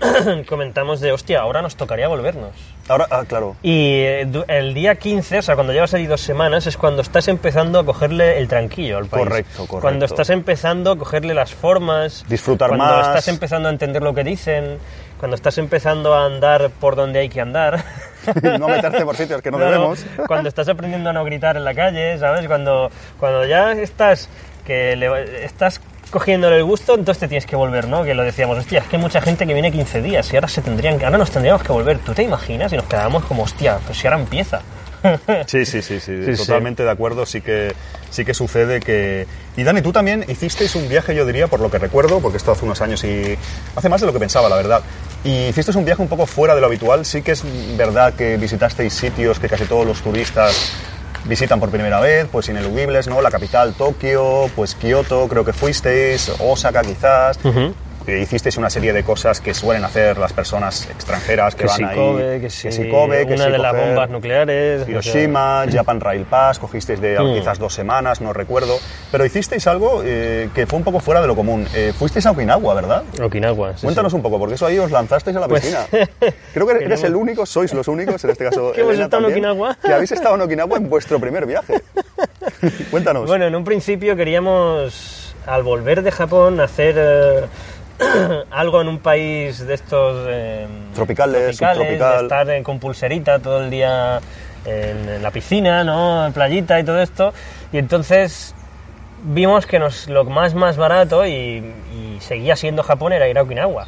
comentamos 0.48 1.00
de, 1.00 1.12
hostia, 1.12 1.40
ahora 1.40 1.62
nos 1.62 1.76
tocaría 1.76 2.08
volvernos. 2.08 2.50
Ahora, 2.88 3.06
ah, 3.10 3.24
claro. 3.26 3.56
Y 3.62 4.00
eh, 4.00 4.26
el 4.48 4.72
día 4.74 4.94
15, 4.94 5.38
o 5.38 5.42
sea, 5.42 5.54
cuando 5.54 5.72
llevas 5.72 5.92
ahí 5.94 6.06
dos 6.06 6.20
semanas, 6.20 6.66
es 6.66 6.76
cuando 6.76 7.02
estás 7.02 7.28
empezando 7.28 7.78
a 7.78 7.84
cogerle 7.84 8.38
el 8.38 8.48
tranquillo 8.48 8.98
al 8.98 9.06
país. 9.06 9.24
Correcto, 9.24 9.56
correcto. 9.66 9.80
Cuando 9.80 10.04
estás 10.06 10.30
empezando 10.30 10.92
a 10.92 10.96
cogerle 10.98 11.34
las 11.34 11.52
formas. 11.54 12.24
Disfrutar 12.28 12.68
cuando 12.68 12.86
más. 12.86 13.08
estás 13.08 13.28
empezando 13.28 13.68
a 13.68 13.72
entender 13.72 14.02
lo 14.02 14.14
que 14.14 14.24
dicen. 14.24 14.78
Cuando 15.18 15.34
estás 15.34 15.58
empezando 15.58 16.14
a 16.14 16.24
andar 16.24 16.70
por 16.80 16.94
donde 16.96 17.18
hay 17.18 17.28
que 17.28 17.40
andar. 17.40 17.84
no 18.58 18.68
meterte 18.68 19.04
por 19.04 19.16
sitios 19.16 19.42
que 19.42 19.50
no 19.50 19.58
Claro, 19.58 19.72
debemos. 19.72 20.06
Cuando 20.26 20.48
estás 20.48 20.68
aprendiendo 20.68 21.10
a 21.10 21.12
no 21.12 21.24
gritar 21.24 21.56
en 21.56 21.64
la 21.64 21.74
calle, 21.74 22.16
¿sabes? 22.18 22.46
Cuando, 22.46 22.90
cuando 23.18 23.44
ya 23.44 23.72
estás, 23.72 24.28
que 24.64 24.96
le- 24.96 25.44
estás 25.44 25.80
cogiéndole 26.10 26.56
el 26.56 26.64
gusto, 26.64 26.94
entonces 26.94 27.20
te 27.20 27.28
tienes 27.28 27.46
que 27.46 27.56
volver, 27.56 27.88
¿no? 27.88 28.04
Que 28.04 28.14
lo 28.14 28.22
decíamos, 28.22 28.58
hostia, 28.58 28.80
es 28.80 28.86
que 28.86 28.96
hay 28.96 29.02
mucha 29.02 29.20
gente 29.20 29.46
que 29.46 29.52
viene 29.52 29.70
15 29.72 30.02
días 30.02 30.32
y 30.32 30.36
ahora 30.36 30.48
se 30.48 30.62
tendrían 30.62 30.98
que, 30.98 31.04
ahora 31.04 31.18
nos 31.18 31.30
tendríamos 31.30 31.62
que 31.62 31.72
volver. 31.72 31.98
¿Tú 31.98 32.12
te 32.14 32.22
imaginas? 32.22 32.72
Y 32.72 32.76
nos 32.76 32.86
quedamos 32.86 33.24
como, 33.24 33.42
hostia, 33.42 33.78
pues 33.86 33.98
si 33.98 34.06
ahora 34.06 34.18
empieza. 34.20 34.60
Sí, 35.46 35.64
sí, 35.64 35.80
sí, 35.80 36.00
sí, 36.00 36.24
Sí, 36.24 36.36
sí. 36.36 36.44
totalmente 36.44 36.82
de 36.82 36.90
acuerdo. 36.90 37.24
Sí 37.24 37.40
que, 37.40 37.72
sí 38.10 38.24
que 38.24 38.34
sucede 38.34 38.80
que. 38.80 39.26
Y 39.56 39.62
Dani, 39.62 39.80
tú 39.80 39.92
también 39.92 40.24
hicisteis 40.28 40.74
un 40.74 40.88
viaje, 40.88 41.14
yo 41.14 41.24
diría, 41.24 41.46
por 41.46 41.60
lo 41.60 41.70
que 41.70 41.78
recuerdo, 41.78 42.18
porque 42.20 42.36
esto 42.36 42.50
hace 42.50 42.64
unos 42.64 42.80
años 42.80 43.04
y 43.04 43.36
hace 43.76 43.88
más 43.88 44.00
de 44.00 44.08
lo 44.08 44.12
que 44.12 44.18
pensaba, 44.18 44.48
la 44.48 44.56
verdad. 44.56 44.82
Y 45.22 45.46
hicisteis 45.46 45.76
un 45.76 45.84
viaje 45.84 46.02
un 46.02 46.08
poco 46.08 46.26
fuera 46.26 46.54
de 46.56 46.60
lo 46.60 46.66
habitual. 46.66 47.04
Sí 47.06 47.22
que 47.22 47.32
es 47.32 47.44
verdad 47.76 48.14
que 48.14 48.36
visitasteis 48.38 48.92
sitios 48.92 49.38
que 49.38 49.48
casi 49.48 49.66
todos 49.66 49.86
los 49.86 50.00
turistas 50.02 50.72
visitan 51.24 51.60
por 51.60 51.70
primera 51.70 52.00
vez, 52.00 52.26
pues 52.30 52.48
ineludibles, 52.48 53.08
¿no? 53.08 53.20
La 53.20 53.30
capital, 53.30 53.74
Tokio, 53.74 54.50
pues 54.54 54.74
Kioto, 54.74 55.28
creo 55.28 55.44
que 55.44 55.52
fuisteis, 55.52 56.30
Osaka 56.38 56.82
quizás. 56.82 57.38
Hicisteis 58.16 58.56
una 58.56 58.70
serie 58.70 58.92
de 58.92 59.02
cosas 59.04 59.40
que 59.40 59.52
suelen 59.52 59.84
hacer 59.84 60.16
las 60.18 60.32
personas 60.32 60.88
extranjeras 60.90 61.54
que, 61.54 61.62
Que 61.62 61.66
van 61.68 61.76
si 61.76 61.84
ahí. 61.84 61.94
Kobe, 61.96 62.40
que 62.40 62.50
si, 62.50 62.72
si 62.72 62.88
Kobe, 62.88 63.26
que 63.26 63.34
una 63.34 63.44
si 63.46 63.50
de 63.52 63.58
las 63.58 63.76
bombas 63.76 64.08
nucleares. 64.10 64.88
Hiroshima, 64.88 65.64
Japan 65.72 66.00
Rail 66.00 66.24
Pass, 66.24 66.58
cogisteis 66.58 67.00
de 67.00 67.18
Mm. 67.18 67.34
quizás 67.34 67.58
dos 67.58 67.74
semanas, 67.74 68.20
no 68.20 68.32
recuerdo. 68.32 68.78
Pero 69.10 69.24
hicisteis 69.26 69.66
algo 69.66 70.02
eh, 70.04 70.48
que 70.54 70.66
fue 70.66 70.78
un 70.78 70.84
poco 70.84 71.00
fuera 71.00 71.20
de 71.20 71.26
lo 71.26 71.34
común. 71.36 71.66
Eh, 71.74 71.92
fuisteis 71.98 72.24
a 72.26 72.30
Okinawa, 72.30 72.74
¿verdad? 72.74 73.02
Okinawa. 73.22 73.76
sí, 73.76 73.84
Cuéntanos 73.86 74.12
sí. 74.12 74.16
un 74.16 74.22
poco, 74.22 74.38
porque 74.38 74.54
eso 74.54 74.66
ahí 74.66 74.78
os 74.78 74.90
lanzasteis 74.90 75.36
a 75.36 75.40
la 75.40 75.48
Pues- 75.48 75.62
piscina. 75.62 75.86
Creo 76.54 76.66
que 76.66 76.84
eres 76.84 77.02
el 77.04 77.14
único, 77.16 77.44
sois 77.44 77.72
los 77.74 77.88
únicos, 77.88 78.22
en 78.24 78.30
este 78.30 78.44
caso 78.44 78.72
Que 78.74 78.80
hemos 78.82 78.92
estado 78.98 79.04
en 79.28 79.34
también, 79.34 79.44
Okinawa. 79.46 79.76
que 79.84 79.92
habéis 79.92 80.12
estado 80.12 80.34
en 80.36 80.40
Okinawa 80.42 80.76
en 80.76 80.88
vuestro 80.88 81.18
primer 81.20 81.44
viaje. 81.46 81.80
Cuéntanos. 82.90 83.26
Bueno, 83.26 83.46
en 83.46 83.54
un 83.54 83.64
principio 83.64 84.16
queríamos, 84.16 85.34
al 85.46 85.62
volver 85.62 86.02
de 86.02 86.10
Japón, 86.10 86.60
hacer 86.60 86.94
eh, 86.98 87.40
algo 88.50 88.80
en 88.80 88.88
un 88.88 88.98
país 88.98 89.66
de 89.66 89.74
estos... 89.74 90.26
eh, 90.28 90.66
Tropicales, 90.94 91.56
subtropical. 91.56 92.16
de 92.18 92.22
estar 92.22 92.50
eh, 92.50 92.62
con 92.62 92.78
pulserita 92.78 93.38
todo 93.38 93.60
el 93.62 93.70
día 93.70 94.20
en, 94.64 95.08
en 95.08 95.22
la 95.22 95.30
piscina, 95.30 95.84
¿no? 95.84 96.26
En 96.26 96.32
playita 96.32 96.78
y 96.80 96.84
todo 96.84 97.00
esto. 97.00 97.32
Y 97.72 97.78
entonces 97.78 98.54
vimos 99.24 99.66
que 99.66 99.78
nos, 99.78 100.08
lo 100.08 100.24
más 100.24 100.54
más 100.54 100.76
barato 100.76 101.26
y, 101.26 101.30
y 101.32 102.18
seguía 102.20 102.54
siendo 102.56 102.82
Japón 102.82 103.12
era 103.12 103.28
ir 103.28 103.38
a 103.38 103.42
Okinawa. 103.42 103.86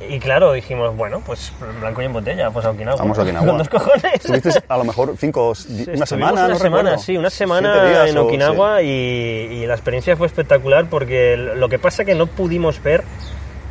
Y 0.00 0.20
claro, 0.20 0.52
dijimos, 0.52 0.96
bueno, 0.96 1.20
pues 1.26 1.52
blanco 1.80 2.02
y 2.02 2.04
en 2.04 2.12
botella, 2.12 2.50
pues 2.50 2.64
a 2.64 2.70
Okinawa. 2.70 2.96
Vamos 2.98 3.18
a 3.18 3.22
Okinawa. 3.22 3.46
Con 3.48 3.58
dos 3.58 3.68
cojones. 3.68 4.14
Estuvisteis 4.14 4.60
a 4.68 4.76
lo 4.76 4.84
mejor 4.84 5.14
cinco, 5.18 5.52
di- 5.68 5.90
una 5.92 6.06
semana, 6.06 6.32
una 6.32 6.48
no 6.48 6.58
semana, 6.58 6.82
recuerdo. 6.90 7.02
sí, 7.04 7.16
una 7.16 7.30
semana 7.30 8.06
en 8.08 8.16
o- 8.16 8.24
Okinawa 8.26 8.78
sí. 8.78 8.84
y, 8.86 9.54
y 9.62 9.66
la 9.66 9.74
experiencia 9.74 10.16
fue 10.16 10.28
espectacular 10.28 10.86
porque 10.88 11.36
lo 11.36 11.68
que 11.68 11.78
pasa 11.80 12.04
que 12.04 12.14
no 12.14 12.26
pudimos 12.26 12.80
ver 12.82 13.02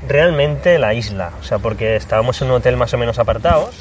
realmente 0.07 0.77
la 0.79 0.93
isla, 0.93 1.31
o 1.39 1.43
sea, 1.43 1.59
porque 1.59 1.95
estábamos 1.95 2.41
en 2.41 2.49
un 2.49 2.55
hotel 2.55 2.77
más 2.77 2.93
o 2.93 2.97
menos 2.97 3.19
apartados, 3.19 3.75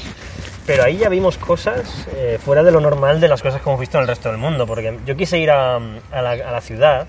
pero 0.66 0.84
ahí 0.84 0.96
ya 0.98 1.08
vimos 1.08 1.38
cosas 1.38 2.06
eh, 2.14 2.38
fuera 2.42 2.62
de 2.62 2.70
lo 2.72 2.80
normal 2.80 3.20
de 3.20 3.28
las 3.28 3.42
cosas 3.42 3.60
que 3.60 3.68
hemos 3.68 3.78
visto 3.80 3.98
en 3.98 4.02
el 4.02 4.08
resto 4.08 4.28
del 4.30 4.38
mundo, 4.38 4.66
porque 4.66 4.98
yo 5.04 5.16
quise 5.16 5.38
ir 5.38 5.50
a, 5.50 5.76
a 5.76 6.22
la, 6.22 6.30
a 6.30 6.50
la 6.52 6.60
ciudad 6.60 7.06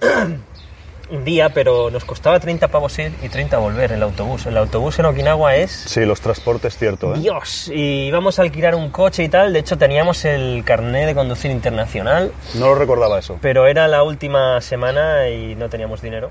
un 1.10 1.24
día, 1.24 1.48
pero 1.50 1.90
nos 1.90 2.04
costaba 2.04 2.38
30 2.40 2.68
pavos 2.68 2.98
ir 2.98 3.12
y 3.22 3.28
30 3.28 3.58
volver 3.58 3.92
el 3.92 4.02
autobús. 4.02 4.46
El 4.46 4.56
autobús 4.56 4.98
en 4.98 5.06
Okinawa 5.06 5.56
es 5.56 5.70
Sí, 5.72 6.04
los 6.04 6.20
transportes, 6.20 6.76
cierto. 6.76 7.14
¿eh? 7.14 7.18
Dios, 7.18 7.68
y 7.74 8.06
íbamos 8.06 8.38
a 8.38 8.42
alquilar 8.42 8.74
un 8.74 8.90
coche 8.90 9.24
y 9.24 9.28
tal. 9.28 9.52
De 9.52 9.58
hecho, 9.58 9.76
teníamos 9.76 10.24
el 10.24 10.62
carnet 10.64 11.06
de 11.06 11.14
conducir 11.14 11.50
internacional, 11.50 12.32
No 12.54 12.66
lo 12.68 12.74
recordaba 12.76 13.18
eso. 13.18 13.38
pero 13.42 13.66
era 13.66 13.88
la 13.88 14.02
última 14.02 14.60
semana 14.60 15.28
y 15.28 15.54
no 15.56 15.68
teníamos 15.68 16.00
dinero. 16.02 16.30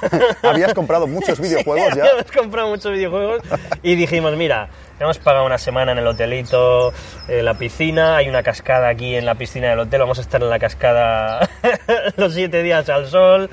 Habías 0.42 0.74
comprado 0.74 1.06
muchos 1.06 1.40
videojuegos 1.40 1.94
ya. 1.96 2.04
Habíamos 2.04 2.30
comprado 2.32 2.68
muchos 2.68 2.92
videojuegos 2.92 3.42
y 3.82 3.94
dijimos, 3.96 4.36
mira, 4.36 4.68
hemos 5.00 5.18
pagado 5.18 5.44
una 5.46 5.58
semana 5.58 5.92
en 5.92 5.98
el 5.98 6.06
hotelito, 6.06 6.92
en 7.28 7.44
la 7.44 7.54
piscina, 7.54 8.16
hay 8.16 8.28
una 8.28 8.42
cascada 8.42 8.88
aquí 8.88 9.16
en 9.16 9.26
la 9.26 9.34
piscina 9.34 9.70
del 9.70 9.80
hotel, 9.80 10.00
vamos 10.00 10.18
a 10.18 10.20
estar 10.20 10.42
en 10.42 10.50
la 10.50 10.58
cascada 10.58 11.48
los 12.16 12.34
siete 12.34 12.62
días 12.62 12.88
al 12.88 13.06
sol, 13.08 13.48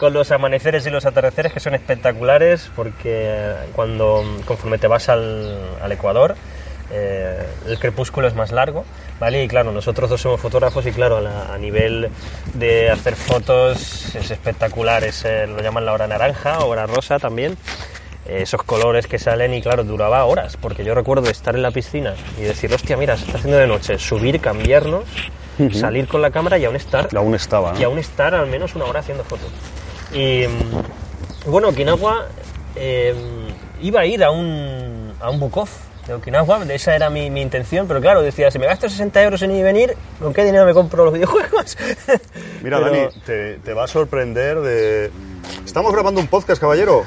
con 0.00 0.14
los 0.14 0.30
amaneceres 0.32 0.86
y 0.86 0.90
los 0.90 1.04
atardeceres 1.04 1.52
que 1.52 1.60
son 1.60 1.74
espectaculares, 1.74 2.70
porque 2.74 3.52
cuando 3.74 4.24
conforme 4.46 4.78
te 4.78 4.86
vas 4.86 5.10
al, 5.10 5.58
al 5.82 5.92
Ecuador, 5.92 6.34
eh, 6.90 7.38
el 7.66 7.78
crepúsculo 7.78 8.26
es 8.26 8.34
más 8.34 8.50
largo, 8.50 8.84
¿vale? 9.20 9.44
Y 9.44 9.46
claro, 9.48 9.72
nosotros 9.72 10.08
dos 10.08 10.22
somos 10.22 10.40
fotógrafos 10.40 10.86
y 10.86 10.92
claro, 10.92 11.18
a, 11.18 11.20
la- 11.20 11.52
a 11.54 11.58
nivel 11.58 12.08
de 12.54 12.90
hacer 12.90 13.14
fotos 13.14 14.14
es 14.16 14.30
espectacular, 14.30 15.04
es, 15.04 15.22
eh, 15.26 15.46
lo 15.46 15.60
llaman 15.60 15.84
la 15.84 15.92
hora 15.92 16.06
naranja, 16.08 16.60
hora 16.60 16.86
rosa 16.86 17.18
también, 17.18 17.58
eh, 18.26 18.38
esos 18.40 18.62
colores 18.62 19.06
que 19.06 19.18
salen 19.18 19.52
y 19.52 19.60
claro, 19.60 19.84
duraba 19.84 20.24
horas, 20.24 20.56
porque 20.56 20.82
yo 20.82 20.94
recuerdo 20.94 21.28
estar 21.28 21.54
en 21.54 21.62
la 21.62 21.70
piscina 21.72 22.14
y 22.38 22.42
decir, 22.42 22.72
hostia, 22.72 22.96
mira, 22.96 23.16
se 23.18 23.26
está 23.26 23.36
haciendo 23.36 23.58
de 23.58 23.66
noche, 23.66 23.98
subir, 23.98 24.40
cambiarnos, 24.40 25.04
salir 25.74 26.08
con 26.08 26.22
la 26.22 26.30
cámara 26.30 26.56
y 26.56 26.64
aún 26.64 26.74
estar 26.76 27.08
Y 27.12 27.16
aún 27.16 27.34
estaba, 27.34 27.74
y 27.76 27.80
¿no? 27.82 27.88
aún 27.88 27.98
estar 27.98 28.34
al 28.34 28.46
menos 28.46 28.74
una 28.74 28.86
hora 28.86 29.00
haciendo 29.00 29.24
fotos. 29.24 29.50
Y 30.12 30.46
mm, 30.46 31.50
bueno, 31.50 31.68
Okinawa 31.68 32.26
eh, 32.76 33.14
iba 33.82 34.00
a 34.00 34.06
ir 34.06 34.22
a 34.24 34.30
un, 34.30 35.12
a 35.20 35.30
un 35.30 35.50
off 35.54 35.70
de 36.06 36.14
Okinawa, 36.14 36.64
esa 36.72 36.96
era 36.96 37.10
mi, 37.10 37.30
mi 37.30 37.40
intención, 37.42 37.86
pero 37.86 38.00
claro, 38.00 38.22
decía, 38.22 38.50
si 38.50 38.58
me 38.58 38.66
gasto 38.66 38.88
60 38.88 39.22
euros 39.22 39.42
en 39.42 39.52
ir 39.52 39.58
y 39.58 39.62
venir, 39.62 39.94
¿con 40.20 40.32
qué 40.32 40.44
dinero 40.44 40.64
me 40.66 40.74
compro 40.74 41.04
los 41.04 41.14
videojuegos? 41.14 41.76
Mira, 42.62 42.78
Pero- 42.78 42.90
Dani, 42.90 43.08
te, 43.24 43.54
te 43.58 43.72
va 43.74 43.84
a 43.84 43.88
sorprender 43.88 44.60
de... 44.60 45.10
Estamos 45.64 45.92
grabando 45.92 46.20
un 46.20 46.26
podcast, 46.26 46.60
caballero. 46.60 47.04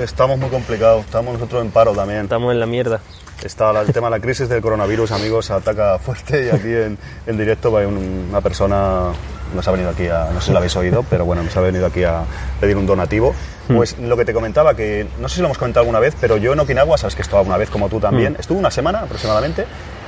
Estamos 0.00 0.38
muy 0.38 0.48
complicados, 0.50 1.04
estamos 1.04 1.34
nosotros 1.34 1.62
en 1.64 1.70
paro 1.70 1.92
también. 1.92 2.22
Estamos 2.22 2.52
en 2.52 2.60
la 2.60 2.66
mierda. 2.66 3.00
Está 3.42 3.70
el 3.80 3.92
tema 3.92 4.08
de 4.08 4.12
la 4.12 4.20
crisis 4.20 4.48
del 4.48 4.60
coronavirus, 4.60 5.12
amigos, 5.12 5.50
ataca 5.50 5.98
fuerte 5.98 6.46
y 6.46 6.48
aquí 6.48 6.68
en, 6.72 6.98
en 7.26 7.36
directo 7.38 7.70
va 7.70 7.86
un- 7.86 8.26
una 8.30 8.40
persona, 8.40 9.10
nos 9.54 9.66
ha 9.68 9.70
venido 9.70 9.90
aquí 9.90 10.08
a, 10.08 10.28
no 10.32 10.40
sé 10.40 10.46
si 10.46 10.52
lo 10.52 10.58
habéis 10.58 10.76
oído, 10.76 11.04
pero 11.08 11.24
bueno, 11.24 11.42
nos 11.42 11.56
ha 11.56 11.60
venido 11.60 11.86
aquí 11.86 12.04
a 12.04 12.22
pedir 12.60 12.76
un 12.76 12.86
donativo. 12.86 13.34
Pues 13.68 13.98
lo 13.98 14.16
que 14.16 14.26
te 14.26 14.34
comentaba, 14.34 14.74
que 14.74 15.06
no 15.18 15.28
sé 15.28 15.36
si 15.36 15.40
lo 15.40 15.46
hemos 15.46 15.56
comentado 15.56 15.82
alguna 15.82 15.98
vez, 15.98 16.14
pero 16.20 16.36
yo 16.36 16.52
en 16.52 16.60
Okinawa, 16.60 16.98
sabes 16.98 17.14
que 17.14 17.22
estaba 17.22 17.40
una 17.42 17.56
vez 17.56 17.70
como 17.70 17.88
tú 17.88 17.98
también, 17.98 18.36
estuve 18.38 18.58
una 18.58 18.70
semana 18.70 19.00
aproximadamente 19.00 19.64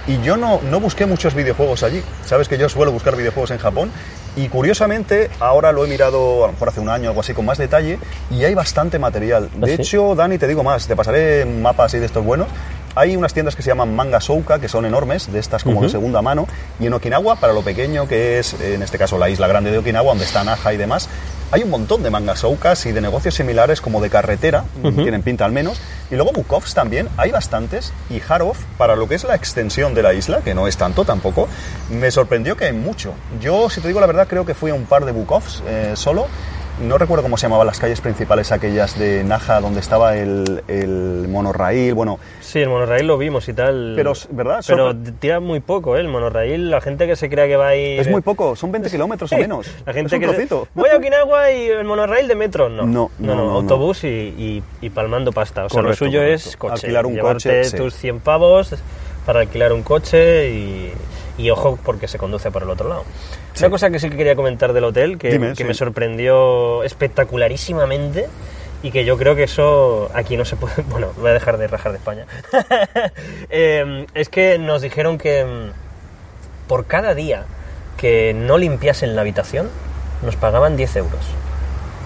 y 0.07 0.21
yo 0.21 0.37
no, 0.37 0.61
no 0.71 0.79
busqué 0.79 1.07
muchos 1.07 1.35
videojuegos 1.35 1.83
allí. 1.83 2.03
Sabes 2.25 2.49
que 2.49 2.59
yo 2.59 2.69
suelo 2.69 2.93
buscar 2.93 3.17
videojuegos 3.17 3.51
en 3.53 3.59
Japón 3.59 3.91
y 4.37 4.49
curiosamente 4.49 5.31
ahora 5.41 5.73
lo 5.73 5.85
he 5.87 5.89
mirado 5.89 6.45
a 6.45 6.49
lo 6.49 6.53
mejor 6.53 6.69
hace 6.69 6.81
un 6.81 6.91
año 6.91 7.09
o 7.09 7.11
algo 7.11 7.23
así 7.23 7.33
con 7.33 7.47
más 7.47 7.57
detalle 7.57 7.99
y 8.31 8.45
hay 8.45 8.55
bastante 8.55 8.99
material. 8.99 9.49
De 9.55 9.73
¿Ah, 9.73 9.77
sí? 9.77 9.83
hecho, 9.83 10.15
Dani, 10.15 10.37
te 10.37 10.47
digo 10.47 10.63
más, 10.63 10.87
te 10.87 10.95
pasaré 10.95 11.45
un 11.45 11.63
mapa 11.63 11.85
así 11.85 11.99
de 11.99 12.07
estos 12.07 12.25
buenos. 12.25 12.49
Hay 12.97 13.15
unas 13.15 13.35
tiendas 13.35 13.55
que 13.55 13.63
se 13.63 13.69
llaman 13.69 13.95
Manga 13.95 14.21
Souka, 14.21 14.59
que 14.59 14.69
son 14.69 14.87
enormes, 14.87 15.31
de 15.31 15.39
estas 15.39 15.63
como 15.63 15.83
de 15.83 15.91
segunda 15.91 16.23
mano, 16.23 16.49
y 16.81 16.87
en 16.87 16.95
Okinawa, 16.95 17.37
para 17.37 17.53
lo 17.53 17.63
pequeño 17.63 18.09
que 18.09 18.39
es, 18.39 18.55
en 18.59 18.83
este 18.83 18.99
caso, 18.99 19.19
la 19.19 19.29
isla 19.29 19.47
grande 19.47 19.71
de 19.71 19.79
Okinawa, 19.79 20.09
donde 20.09 20.25
está 20.25 20.43
Naha 20.43 20.73
y 20.73 20.79
demás, 20.79 21.09
hay 21.53 21.63
un 21.63 21.71
montón 21.71 22.03
de 22.03 22.11
mangas 22.11 22.45
y 22.87 22.93
de 22.93 23.01
negocios 23.01 23.35
similares 23.35 23.83
como 23.83 24.01
de 24.01 24.09
carretera, 24.09 24.65
tienen 24.83 25.23
pinta 25.23 25.45
al 25.45 25.53
menos, 25.53 25.79
y 26.11 26.15
luego 26.15 26.33
Bukovs 26.33 26.73
también, 26.73 27.09
hay 27.19 27.31
bastantes, 27.31 27.93
y 28.09 28.21
Harov, 28.27 28.57
para 28.79 28.97
lo 28.97 29.07
que 29.07 29.15
es 29.15 29.25
la 29.25 29.35
extensión 29.35 29.95
de 29.95 30.03
la 30.03 30.15
isla, 30.15 30.41
que 30.41 30.55
no 30.55 30.67
es 30.67 30.79
tanto 30.79 31.05
tampoco, 31.05 31.49
me 31.91 32.11
sorprendió 32.11 32.57
que 32.57 32.65
hay 32.65 32.73
mucho. 32.73 33.13
Yo, 33.41 33.69
si 33.69 33.83
te 33.83 33.89
digo 33.89 34.01
la 34.01 34.07
verdad, 34.07 34.27
creo 34.27 34.47
que 34.47 34.55
fui 34.55 34.71
a 34.71 34.75
un 34.75 34.87
par 34.87 35.05
de 35.05 35.13
Bukovs 35.13 35.63
eh, 35.69 35.93
solo, 35.95 36.27
no 36.81 36.99
recuerdo 36.99 37.23
cómo 37.23 37.37
se 37.37 37.43
llamaban 37.47 37.67
las 37.67 37.79
calles 37.81 38.01
principales 38.01 38.53
aquellas 38.53 38.99
de 38.99 39.25
Naja, 39.25 39.61
donde 39.61 39.81
estaba 39.81 40.17
el, 40.17 40.63
el 40.69 41.27
monorraíl, 41.29 41.95
bueno... 41.95 42.19
Sí, 42.41 42.61
el 42.61 42.69
monorraíl 42.69 43.07
lo 43.07 43.17
vimos 43.19 43.49
y 43.49 43.53
tal. 43.55 43.95
Pero, 43.97 44.13
¿verdad? 44.31 44.61
Pero 44.67 44.95
tira 45.19 45.41
muy 45.41 45.61
poco, 45.61 45.97
¿eh? 45.97 46.01
El 46.01 46.09
monorraíl, 46.09 46.71
la 46.71 46.81
gente 46.81 47.07
que 47.07 47.17
se 47.17 47.29
crea 47.31 47.47
que 47.47 47.57
va 47.57 47.69
a 47.69 47.77
ir... 47.77 47.99
Es 48.01 48.09
muy 48.11 48.21
poco, 48.21 48.55
son 48.57 48.71
20 48.73 48.91
kilómetros 48.93 49.33
o 49.33 49.37
menos. 49.39 49.67
La 49.87 49.93
gente 49.93 50.15
es 50.15 50.21
que 50.21 50.27
un 50.27 50.33
se- 50.33 50.37
trocito. 50.37 50.69
Voy 50.75 50.91
a 50.91 50.97
Okinawa 50.97 51.51
y 51.53 51.67
el 51.69 51.85
monorraíl 51.85 52.29
de 52.29 52.35
metro, 52.35 52.69
no. 52.69 52.85
No, 52.87 53.11
no, 53.19 53.35
no, 53.35 53.45
no. 53.47 53.53
autobús 53.53 54.05
y, 54.05 54.09
y- 54.09 54.63
y 54.81 54.91
palmando 54.91 55.33
pasta. 55.33 55.65
O 55.67 55.69
sea, 55.69 55.81
Correcto, 55.83 56.05
lo 56.05 56.11
suyo 56.11 56.19
correcto. 56.21 56.49
es 56.51 56.57
coche. 56.57 56.73
Alquilar 56.75 57.07
un 57.07 57.15
Llevarte 57.15 57.49
coche, 57.49 57.65
sí. 57.65 57.77
tus 57.77 57.95
100 57.95 58.21
pavos 58.21 58.75
para 59.25 59.41
alquilar 59.41 59.73
un 59.73 59.83
coche 59.83 60.51
y, 60.51 60.93
y 61.39 61.51
ojo 61.51 61.79
porque 61.85 62.07
se 62.07 62.19
conduce 62.19 62.51
por 62.51 62.63
el 62.63 62.71
otro 62.71 62.89
lado. 62.89 63.05
Una 63.59 63.71
cosa 63.71 63.91
que 63.91 63.99
sí 63.99 64.11
que 64.11 64.17
quería 64.17 64.37
comentar 64.37 64.73
del 64.73 64.85
hotel, 64.85 65.19
que, 65.19 65.31
Dime, 65.31 65.51
que 65.51 65.57
sí. 65.57 65.65
me 65.65 65.75
sorprendió 65.75 66.83
espectacularísimamente 66.83 68.27
y 68.83 68.91
que 68.91 69.05
yo 69.05 69.17
creo 69.17 69.35
que 69.35 69.45
eso 69.45 70.11
aquí 70.15 70.37
no 70.37 70.45
se 70.45 70.57
puede... 70.57 70.83
Bueno, 70.89 71.13
voy 71.17 71.31
a 71.31 71.35
dejar 71.35 71.57
de 71.59 71.67
rajar 71.67 71.93
de 71.93 71.99
España. 71.99 72.27
Eh, 73.49 74.07
es 74.15 74.29
que 74.29 74.59
nos 74.59 74.83
dijeron 74.83 75.19
que 75.19 75.45
mm, 75.45 76.69
por 76.69 76.87
cada 76.87 77.15
día 77.15 77.45
que 77.97 78.35
no 78.35 78.59
limpiasen 78.59 79.15
la 79.15 79.23
habitación, 79.23 79.71
nos 80.23 80.37
pagaban 80.37 80.77
10 80.77 80.97
euros. 80.97 81.21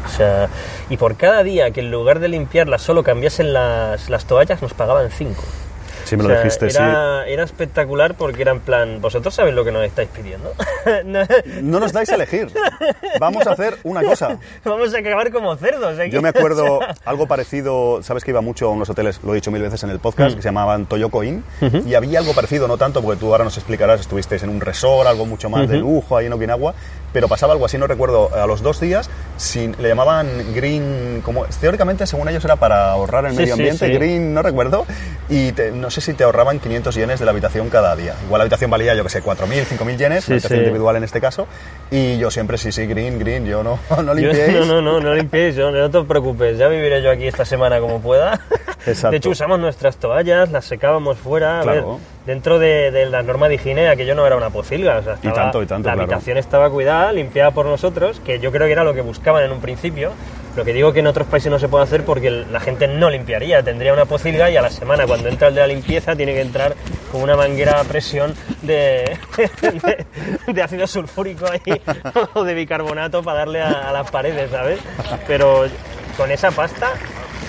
O 0.07 0.09
sea, 0.09 0.49
y 0.89 0.97
por 0.97 1.17
cada 1.17 1.43
día 1.43 1.71
que 1.71 1.81
en 1.81 1.91
lugar 1.91 2.21
de 2.21 2.29
limpiarla 2.29 2.79
solo 2.79 3.03
cambiasen 3.03 3.53
las, 3.53 4.09
las 4.09 4.25
toallas, 4.27 4.63
nos 4.63 4.73
pagaban 4.75 5.11
5. 5.11 5.43
Sí, 6.11 6.17
me 6.17 6.25
lo 6.25 6.35
dijiste, 6.37 6.69
sí. 6.71 6.77
era, 6.77 7.25
era 7.29 7.45
espectacular 7.45 8.15
porque 8.17 8.43
era 8.43 8.51
en 8.53 8.61
plan, 8.61 9.01
vosotros 9.01 9.33
sabéis 9.35 9.55
lo 9.55 9.65
que 9.65 9.71
nos 9.73 9.85
estáis 9.85 10.09
pidiendo. 10.09 10.53
No- 11.05 11.21
No 11.63 11.79
nos 11.81 11.93
dais 11.93 12.09
a 12.11 12.15
elegir. 12.17 12.49
Vamos 13.21 13.47
a 13.47 13.53
hacer 13.53 13.77
una 13.85 14.03
cosa. 14.03 14.39
Vamos 14.65 14.93
a 14.95 14.99
acabar 14.99 15.31
como 15.31 15.55
cerdos. 15.57 15.99
aquí. 15.99 16.11
Yo 16.11 16.21
me 16.23 16.31
acuerdo 16.31 16.81
algo 17.05 17.27
parecido, 17.27 18.03
sabes 18.03 18.25
que 18.25 18.31
iba 18.33 18.41
mucho 18.41 18.67
a 18.67 18.73
unos 18.73 18.91
hoteles, 18.91 19.21
lo 19.23 19.33
he 19.33 19.37
dicho 19.37 19.51
mil 19.51 19.63
veces 19.63 19.83
en 19.85 19.91
el 19.91 20.01
podcast, 20.01 20.35
que 20.37 20.43
se 20.43 20.49
llamaban 20.49 20.87
Toyoko 20.87 21.23
Inn, 21.23 21.45
y 21.87 21.95
había 21.95 22.19
algo 22.19 22.35
parecido, 22.35 22.67
no 22.67 22.77
tanto, 22.77 23.03
porque 23.03 23.21
tú 23.21 23.31
ahora 23.31 23.45
nos 23.45 23.57
explicarás, 23.57 24.01
estuvisteis 24.01 24.43
en 24.43 24.51
un 24.51 24.61
resort, 24.61 25.07
algo 25.07 25.27
mucho 25.27 25.49
más 25.49 25.69
de 25.69 25.77
lujo 25.79 26.17
ahí 26.17 26.27
en 26.27 26.33
Okinawa, 26.33 26.75
pero 27.13 27.29
pasaba 27.29 27.53
algo 27.53 27.67
así, 27.67 27.77
no 27.79 27.87
recuerdo, 27.87 28.31
a 28.35 28.47
los 28.47 28.63
dos 28.63 28.81
días, 28.81 29.11
sin, 29.37 29.75
le 29.81 29.89
llamaban 29.89 30.29
green, 30.55 31.23
como 31.25 31.45
teóricamente 31.61 32.07
según 32.07 32.29
ellos 32.29 32.45
era 32.45 32.57
para 32.57 32.91
ahorrar 32.93 33.25
el 33.27 33.33
Sí, 33.33 33.39
medio 33.39 33.55
sí, 33.55 33.61
ambiente, 33.61 33.87
sí. 33.87 33.93
green, 33.93 34.33
no 34.35 34.43
recuerdo, 34.43 34.87
y 35.29 35.53
te- 35.53 35.71
no 35.73 35.91
sé 35.91 36.01
si 36.01 36.15
te 36.15 36.25
ahorraban 36.25 36.59
500 36.61 36.95
yenes 36.95 37.19
de 37.19 37.25
la 37.25 37.31
habitación 37.33 37.69
cada 37.71 37.95
día. 37.97 38.15
Igual 38.27 38.39
la 38.39 38.43
habitación 38.45 38.71
valía, 38.71 38.95
yo 38.95 39.03
que 39.03 39.11
sé, 39.11 39.23
4.000, 39.23 39.65
5.000 39.65 39.97
yenes, 39.99 40.25
Sí, 40.25 40.31
la 40.31 40.35
habitación 40.37 40.59
sí. 40.61 40.65
individual 40.67 40.97
en 40.97 41.05
este 41.05 41.21
caso, 41.21 41.47
y 41.91 42.19
yo 42.19 42.31
siempre 42.31 42.59
sí, 42.59 42.73
sí, 42.73 42.87
green, 42.87 43.19
green, 43.19 43.45
yo 43.47 43.63
no, 43.63 43.79
no 43.91 44.03
Yo- 44.03 44.15
limpiéis. 44.15 44.53
no, 44.53 44.65
no, 44.65 44.81
no, 44.83 45.01
no 45.01 45.15
limpiéis, 45.15 45.57
no, 45.57 45.71
no 45.71 45.91
te 45.91 46.03
preocupes, 46.05 46.59
ya 46.59 46.69
viviré 46.69 47.03
yo 47.03 47.11
aquí 47.11 47.27
esta 47.27 47.45
semana 47.45 47.81
como 47.81 48.01
pueda. 48.01 48.41
Exacto. 48.87 49.11
De 49.11 49.17
hecho, 49.19 49.31
usamos 49.31 49.59
nuestras 49.59 49.97
toallas, 49.97 50.51
las 50.51 50.65
secábamos 50.65 51.19
fuera. 51.19 51.61
A 51.61 51.65
ver, 51.65 51.75
Claro. 51.83 51.99
dentro 52.27 52.59
de, 52.59 52.91
de 52.91 53.07
la 53.07 53.23
norma 53.23 53.49
de 53.49 53.57
higiene, 53.57 53.89
aquello 53.89 54.15
no 54.15 54.27
era 54.27 54.37
una 54.37 54.51
pocilga. 54.51 54.99
O 54.99 55.03
sea, 55.03 55.15
estaba- 55.15 55.35
tanto, 55.35 55.63
y 55.63 55.67
tanto, 55.67 55.89
La 55.89 55.95
claro. 55.95 56.05
habitación 56.11 56.39
estaba 56.39 56.71
cuidada, 56.71 57.13
limpiada 57.13 57.51
por 57.51 57.67
nosotros, 57.67 58.21
que 58.25 58.39
yo 58.41 58.51
creo 58.53 58.67
que 58.67 58.73
era 58.73 58.85
lo 58.85 58.95
que 58.95 59.01
buscaban 59.03 59.45
en 59.45 59.53
un 59.53 59.61
principio. 59.61 60.13
Lo 60.57 60.65
que 60.65 60.73
digo 60.73 60.93
que 60.93 60.99
en 60.99 61.07
otros 61.07 61.29
países 61.29 61.49
no 61.53 61.61
se 61.61 61.69
puede 61.69 61.85
hacer 61.85 62.05
porque 62.05 62.29
la 62.29 62.59
gente 62.59 62.89
no 62.89 63.09
limpiaría, 63.09 63.63
tendría 63.63 63.93
una 63.93 64.07
pocilga 64.07 64.51
y 64.51 64.57
a 64.57 64.63
la 64.63 64.71
semana, 64.71 65.07
cuando 65.07 65.29
entra 65.29 65.47
el 65.47 65.55
de 65.55 65.61
la 65.61 65.67
limpieza, 65.69 66.17
tiene 66.17 66.35
que 66.35 66.41
entrar 66.41 66.75
con 67.13 67.23
una 67.23 67.37
manguera 67.37 67.79
a 67.81 67.85
presión 67.85 68.35
de, 68.63 69.17
de, 69.63 70.07
de 70.53 70.63
ácido 70.63 70.89
sulfúrico 70.89 71.47
ahí, 71.47 71.81
o 72.35 72.43
de 72.43 72.55
bicarbonato 72.55 73.23
para 73.23 73.39
darle 73.41 73.63
a, 73.63 73.91
a 73.91 73.93
las 73.93 74.11
paredes, 74.11 74.51
¿sabes? 74.51 74.81
Pero 75.29 75.67
con 76.17 76.33
esa 76.33 76.51
pasta 76.51 76.89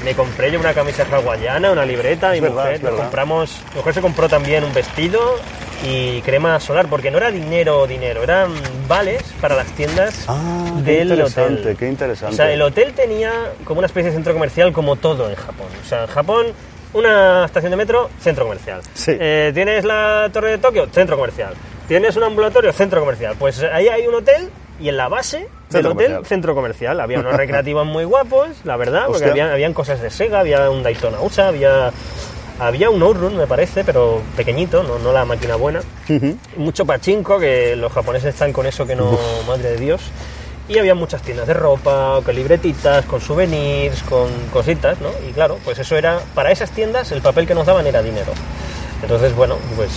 me 0.03 0.13
compré 0.15 0.51
yo 0.51 0.59
una 0.59 0.73
camisa 0.73 1.05
hawaiana, 1.11 1.71
una 1.71 1.85
libreta, 1.85 2.33
Es 2.35 2.41
mi 2.41 2.47
verdad, 2.47 2.63
mujer, 2.65 2.83
nos 2.83 2.93
compramos, 2.99 3.61
mi 3.71 3.77
mujer 3.77 3.93
se 3.93 4.01
compró 4.01 4.27
también 4.29 4.63
un 4.63 4.73
vestido 4.73 5.35
y 5.83 6.21
crema 6.21 6.59
solar, 6.59 6.87
porque 6.87 7.09
no 7.11 7.17
era 7.17 7.31
dinero 7.31 7.87
dinero, 7.87 8.21
eran 8.23 8.51
vales 8.87 9.23
para 9.41 9.55
las 9.55 9.67
tiendas 9.67 10.25
Ah, 10.27 10.63
qué 10.85 10.91
del 10.91 11.09
interesante, 11.09 11.61
hotel. 11.61 11.77
qué 11.77 11.87
interesante. 11.87 12.33
O 12.33 12.35
sea, 12.37 12.51
el 12.51 12.61
hotel 12.61 12.93
tenía 12.93 13.31
como 13.63 13.79
una 13.79 13.87
especie 13.87 14.09
de 14.09 14.15
centro 14.15 14.33
comercial 14.33 14.71
como 14.73 14.95
todo 14.95 15.29
en 15.29 15.35
Japón. 15.35 15.67
O 15.83 15.87
sea, 15.87 16.01
en 16.03 16.07
Japón, 16.07 16.47
una 16.93 17.45
estación 17.45 17.71
de 17.71 17.77
metro, 17.77 18.09
centro 18.19 18.45
comercial. 18.45 18.81
Sí. 18.93 19.13
Eh, 19.19 19.51
Tienes 19.53 19.83
la 19.85 20.29
torre 20.31 20.51
de 20.51 20.57
Tokio, 20.59 20.87
centro 20.91 21.15
comercial. 21.15 21.53
Tienes 21.87 22.15
un 22.15 22.23
ambulatorio, 22.23 22.71
centro 22.73 22.99
comercial. 22.99 23.35
Pues 23.39 23.63
ahí 23.63 23.87
hay 23.87 24.05
un 24.07 24.15
hotel 24.15 24.49
y 24.81 24.89
en 24.89 24.97
la 24.97 25.07
base 25.07 25.37
del 25.37 25.47
Centro 25.69 25.91
hotel, 25.91 26.07
comercial. 26.07 26.25
centro 26.25 26.55
comercial. 26.55 26.99
Había 26.99 27.19
unos 27.19 27.33
recreativos 27.33 27.85
muy 27.85 28.03
guapos, 28.03 28.49
la 28.63 28.77
verdad, 28.77 29.05
porque 29.07 29.25
había, 29.25 29.51
habían 29.53 29.73
cosas 29.73 30.01
de 30.01 30.09
Sega, 30.09 30.39
había 30.39 30.69
un 30.69 30.83
Daytona 30.83 31.21
USA, 31.21 31.47
había, 31.47 31.91
había 32.59 32.89
un 32.89 33.01
Outrun, 33.01 33.37
me 33.37 33.47
parece, 33.47 33.83
pero 33.83 34.21
pequeñito, 34.35 34.83
no, 34.83 34.99
no 34.99 35.13
la 35.13 35.23
máquina 35.23 35.55
buena. 35.55 35.81
Mucho 36.57 36.85
pachinko, 36.85 37.39
que 37.39 37.75
los 37.75 37.91
japoneses 37.91 38.33
están 38.33 38.51
con 38.51 38.65
eso 38.65 38.85
que 38.85 38.95
no, 38.95 39.17
madre 39.47 39.71
de 39.71 39.77
Dios. 39.77 40.01
Y 40.67 40.77
había 40.77 40.95
muchas 40.95 41.21
tiendas 41.21 41.47
de 41.47 41.53
ropa, 41.53 42.21
con 42.23 42.35
libretitas, 42.35 43.05
con 43.05 43.19
souvenirs, 43.19 44.03
con 44.03 44.29
cositas, 44.53 44.99
¿no? 45.01 45.09
Y 45.27 45.33
claro, 45.33 45.57
pues 45.65 45.79
eso 45.79 45.95
era, 45.95 46.19
para 46.33 46.51
esas 46.51 46.71
tiendas 46.71 47.11
el 47.11 47.21
papel 47.21 47.45
que 47.45 47.53
nos 47.55 47.65
daban 47.65 47.85
era 47.87 48.01
dinero. 48.01 48.31
Entonces, 49.01 49.35
bueno, 49.35 49.57
pues, 49.75 49.89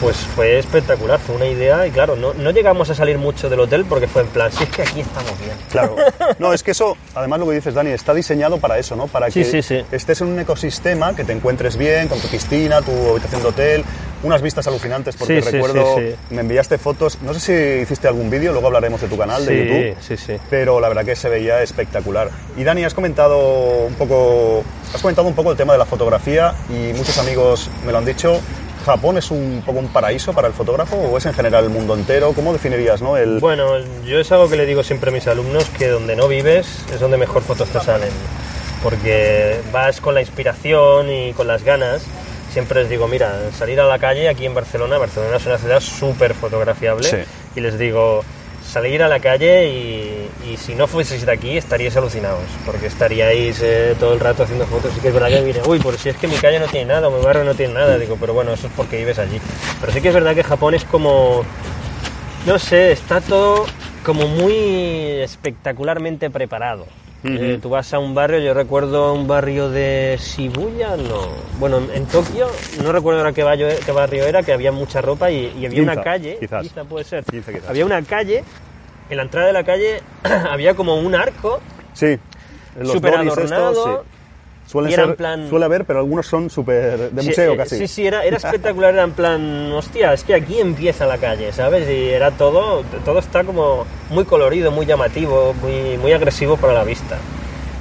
pues 0.00 0.16
fue 0.16 0.58
espectacular, 0.58 1.18
fue 1.18 1.36
una 1.36 1.46
idea 1.46 1.86
y 1.86 1.90
claro, 1.90 2.16
no, 2.16 2.34
no 2.34 2.50
llegamos 2.50 2.90
a 2.90 2.94
salir 2.94 3.18
mucho 3.18 3.48
del 3.48 3.60
hotel 3.60 3.84
porque 3.88 4.06
fue 4.06 4.22
en 4.22 4.28
plan, 4.28 4.52
si 4.52 4.64
es 4.64 4.70
que 4.70 4.82
aquí 4.82 5.00
estamos 5.00 5.38
bien. 5.38 5.56
Claro. 5.70 5.96
No, 6.38 6.52
es 6.52 6.62
que 6.62 6.72
eso, 6.72 6.96
además 7.14 7.40
lo 7.40 7.46
que 7.46 7.54
dices, 7.54 7.74
Dani, 7.74 7.90
está 7.90 8.14
diseñado 8.14 8.58
para 8.58 8.78
eso, 8.78 8.96
¿no? 8.96 9.06
Para 9.06 9.30
que 9.30 9.44
sí, 9.44 9.62
sí. 9.62 9.84
estés 9.92 10.20
en 10.20 10.28
un 10.28 10.38
ecosistema, 10.38 11.14
que 11.14 11.24
te 11.24 11.32
encuentres 11.32 11.76
bien, 11.76 12.08
con 12.08 12.18
tu 12.18 12.28
piscina, 12.28 12.82
tu 12.82 12.92
habitación 13.10 13.42
de 13.42 13.48
hotel, 13.48 13.84
unas 14.22 14.42
vistas 14.42 14.66
alucinantes, 14.66 15.16
porque 15.16 15.40
recuerdo, 15.40 15.96
me 16.30 16.40
enviaste 16.40 16.78
fotos, 16.78 17.18
no 17.22 17.34
sé 17.34 17.40
si 17.40 17.82
hiciste 17.82 18.08
algún 18.08 18.30
vídeo, 18.30 18.52
luego 18.52 18.68
hablaremos 18.68 19.00
de 19.00 19.08
tu 19.08 19.16
canal 19.16 19.44
de 19.44 19.64
YouTube. 19.64 19.96
sí, 20.00 20.16
sí. 20.16 20.36
Pero 20.50 20.80
la 20.80 20.88
verdad 20.88 21.04
que 21.04 21.16
se 21.16 21.28
veía 21.28 21.62
espectacular. 21.62 22.30
Y 22.56 22.64
Dani, 22.64 22.84
has 22.84 22.94
comentado 22.94 23.86
un 23.86 23.94
poco, 23.94 24.64
has 24.94 25.00
comentado 25.00 25.28
un 25.28 25.34
poco 25.34 25.50
el 25.50 25.56
tema 25.56 25.72
de 25.72 25.78
la 25.78 25.86
fotografía 25.86 26.54
y 26.68 26.92
muchos 26.94 27.18
amigos 27.18 27.70
me 27.84 27.92
lo 27.92 27.98
han 27.98 28.04
dicho. 28.04 28.40
¿Japón 28.84 29.16
es 29.18 29.30
un 29.30 29.62
poco 29.64 29.78
un 29.78 29.88
paraíso 29.88 30.32
para 30.32 30.46
el 30.48 30.54
fotógrafo 30.54 30.96
o 30.96 31.16
es 31.18 31.24
en 31.26 31.32
general 31.34 31.64
el 31.64 31.70
mundo 31.70 31.94
entero? 31.94 32.32
¿Cómo 32.34 32.52
definirías, 32.52 33.00
no? 33.02 33.16
El, 33.16 33.38
Bueno, 33.40 33.78
yo 34.04 34.20
es 34.20 34.30
algo 34.32 34.48
que 34.48 34.56
le 34.56 34.66
digo 34.66 34.82
siempre 34.82 35.10
a 35.10 35.12
mis 35.12 35.26
alumnos, 35.26 35.64
que 35.70 35.88
donde 35.88 36.14
no 36.16 36.28
vives 36.28 36.84
es 36.92 37.00
donde 37.00 37.16
mejor 37.16 37.42
fotos 37.42 37.68
te 37.70 37.80
salen. 37.80 38.10
Porque 38.82 39.60
vas 39.72 40.00
con 40.00 40.14
la 40.14 40.20
inspiración 40.20 41.10
y 41.10 41.32
con 41.32 41.46
las 41.46 41.62
ganas. 41.64 42.04
Siempre 42.52 42.80
les 42.82 42.90
digo, 42.90 43.08
mira, 43.08 43.32
salir 43.56 43.80
a 43.80 43.84
la 43.86 43.98
calle 43.98 44.28
aquí 44.28 44.44
en 44.46 44.54
Barcelona, 44.54 44.98
Barcelona 44.98 45.36
es 45.38 45.46
una 45.46 45.58
ciudad 45.58 45.80
súper 45.80 46.34
fotografiable, 46.34 47.08
Sí. 47.08 47.16
y 47.56 47.60
les 47.60 47.78
digo, 47.78 48.22
salir 48.66 49.02
a 49.02 49.08
la 49.08 49.20
calle 49.20 49.68
y, 49.68 50.56
si 50.56 50.74
no 50.74 50.86
fueseis 50.86 51.26
de 51.26 51.32
aquí 51.32 51.56
estaríais 51.56 51.96
alucinados, 51.96 52.44
porque 52.64 52.86
estaríais 52.86 53.60
eh, 53.62 53.96
todo 53.98 54.14
el 54.14 54.20
rato 54.20 54.44
haciendo 54.44 54.66
fotos 54.66 54.92
y 54.96 55.00
que 55.00 55.08
es 55.08 55.14
verdad 55.14 55.28
que 55.28 55.42
diré, 55.42 55.60
uy, 55.66 55.78
pues 55.80 56.00
si 56.00 56.10
es 56.10 56.16
que 56.16 56.28
mi 56.28 56.36
calle 56.36 56.60
no 56.60 56.66
tiene 56.66 56.86
nada, 56.86 57.08
o 57.08 57.10
mi 57.10 57.24
barrio 57.24 57.44
no 57.44 57.54
tiene 57.54 57.74
nada, 57.74 57.98
digo, 57.98 58.16
pero 58.20 58.34
bueno, 58.34 58.52
eso 58.52 58.68
es 58.68 58.72
porque 58.76 58.98
vives 58.98 59.18
allí. 59.18 59.40
Pero 59.80 59.92
sí 59.92 60.00
que 60.00 60.08
es 60.08 60.14
verdad 60.14 60.34
que 60.34 60.44
Japón 60.44 60.74
es 60.74 60.84
como, 60.84 61.42
no 62.46 62.58
sé, 62.58 62.92
está 62.92 63.20
todo 63.20 63.66
como 64.04 64.28
muy 64.28 64.54
espectacularmente 65.22 66.30
preparado. 66.30 66.86
Eh, 67.26 67.58
tú 67.62 67.70
vas 67.70 67.92
a 67.94 67.98
un 67.98 68.14
barrio, 68.14 68.38
yo 68.40 68.52
recuerdo 68.52 69.14
un 69.14 69.26
barrio 69.26 69.70
de 69.70 70.18
Shibuya, 70.20 70.96
no. 70.96 71.28
Bueno, 71.58 71.78
en, 71.78 71.90
en 71.92 72.06
Tokio, 72.06 72.48
no 72.82 72.92
recuerdo 72.92 73.20
ahora 73.20 73.32
qué 73.32 73.42
barrio, 73.42 73.68
qué 73.84 73.92
barrio 73.92 74.24
era, 74.26 74.42
que 74.42 74.52
había 74.52 74.72
mucha 74.72 75.00
ropa 75.00 75.30
y, 75.30 75.46
y 75.58 75.64
había 75.64 75.70
Ginza, 75.80 75.92
una 75.92 76.02
calle. 76.02 76.36
quizás. 76.38 76.62
Ginza 76.62 76.84
puede 76.84 77.04
ser. 77.04 77.24
Ginza, 77.30 77.52
quizás. 77.52 77.70
Había 77.70 77.86
una 77.86 78.02
calle, 78.02 78.44
en 79.08 79.16
la 79.16 79.22
entrada 79.22 79.46
de 79.46 79.52
la 79.54 79.64
calle 79.64 80.00
había 80.50 80.74
como 80.74 80.96
un 80.98 81.14
arco 81.14 81.60
Sí. 81.94 82.18
Súper 82.84 83.14
estos, 83.14 83.38
adornado. 83.38 84.04
sí. 84.04 84.10
Suelen 84.66 84.90
y 84.90 84.94
era 84.94 85.02
ser, 85.04 85.10
en 85.10 85.16
plan- 85.16 85.48
suele 85.48 85.64
haber, 85.66 85.84
pero 85.84 85.98
algunos 86.00 86.26
son 86.26 86.48
súper 86.50 87.10
de 87.10 87.22
Sí, 87.22 87.28
museo 87.28 87.52
eh, 87.52 87.56
casi. 87.56 87.78
Sí, 87.78 87.86
sí, 87.88 88.06
era, 88.06 88.24
era 88.24 88.36
espectacular, 88.38 88.94
era 88.94 89.02
en 89.04 89.12
plan, 89.12 89.72
hostia, 89.72 90.12
es 90.14 90.24
que 90.24 90.34
aquí 90.34 90.58
empieza 90.58 91.06
la 91.06 91.18
calle, 91.18 91.52
¿sabes? 91.52 91.88
Y 91.88 92.08
era 92.08 92.30
todo, 92.30 92.82
todo 93.04 93.18
está 93.18 93.44
como 93.44 93.86
muy 94.10 94.24
colorido, 94.24 94.70
muy 94.70 94.86
llamativo, 94.86 95.54
muy, 95.60 95.98
muy 95.98 96.12
agresivo 96.12 96.56
para 96.56 96.72
la 96.72 96.84
vista. 96.84 97.18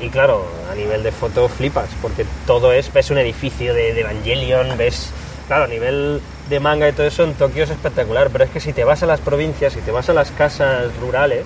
Y 0.01 0.09
claro, 0.09 0.45
a 0.71 0.75
nivel 0.75 1.03
de 1.03 1.11
foto 1.13 1.47
flipas, 1.47 1.89
porque 2.01 2.25
todo 2.45 2.73
es, 2.73 2.91
ves 2.91 3.09
un 3.11 3.17
edificio 3.17 3.73
de, 3.73 3.93
de 3.93 4.01
Evangelion, 4.01 4.77
ves, 4.77 5.11
claro, 5.47 5.63
a 5.63 5.67
nivel 5.67 6.19
de 6.53 6.59
manga 6.59 6.87
y 6.87 6.93
todo 6.93 7.05
eso 7.07 7.23
en 7.23 7.33
Tokio 7.33 7.63
es 7.65 7.69
espectacular, 7.69 8.29
pero 8.31 8.45
es 8.45 8.49
que 8.49 8.59
si 8.59 8.71
te 8.73 8.83
vas 8.83 9.03
a 9.03 9.05
las 9.05 9.19
provincias, 9.19 9.73
si 9.73 9.81
te 9.81 9.91
vas 9.91 10.07
a 10.09 10.13
las 10.13 10.31
casas 10.31 10.85
rurales, 11.01 11.43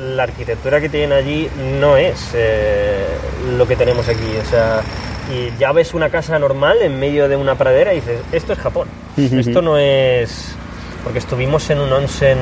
la 0.00 0.22
arquitectura 0.22 0.80
que 0.80 0.88
tienen 0.88 1.12
allí 1.12 1.48
no 1.80 1.96
es 1.96 2.30
eh, 2.34 3.04
lo 3.56 3.66
que 3.68 3.76
tenemos 3.76 4.08
aquí, 4.08 4.30
o 4.40 4.48
sea, 4.48 4.80
y 5.32 5.56
ya 5.58 5.72
ves 5.72 5.94
una 5.94 6.10
casa 6.10 6.38
normal 6.38 6.78
en 6.82 6.98
medio 6.98 7.28
de 7.28 7.36
una 7.36 7.54
pradera 7.56 7.92
y 7.92 7.96
dices, 7.96 8.20
esto 8.32 8.52
es 8.52 8.58
Japón, 8.58 8.88
esto 9.16 9.60
no 9.62 9.76
es... 9.78 10.54
Porque 11.04 11.18
estuvimos 11.18 11.68
en 11.70 11.80
un 11.80 11.92
onsen, 11.92 12.38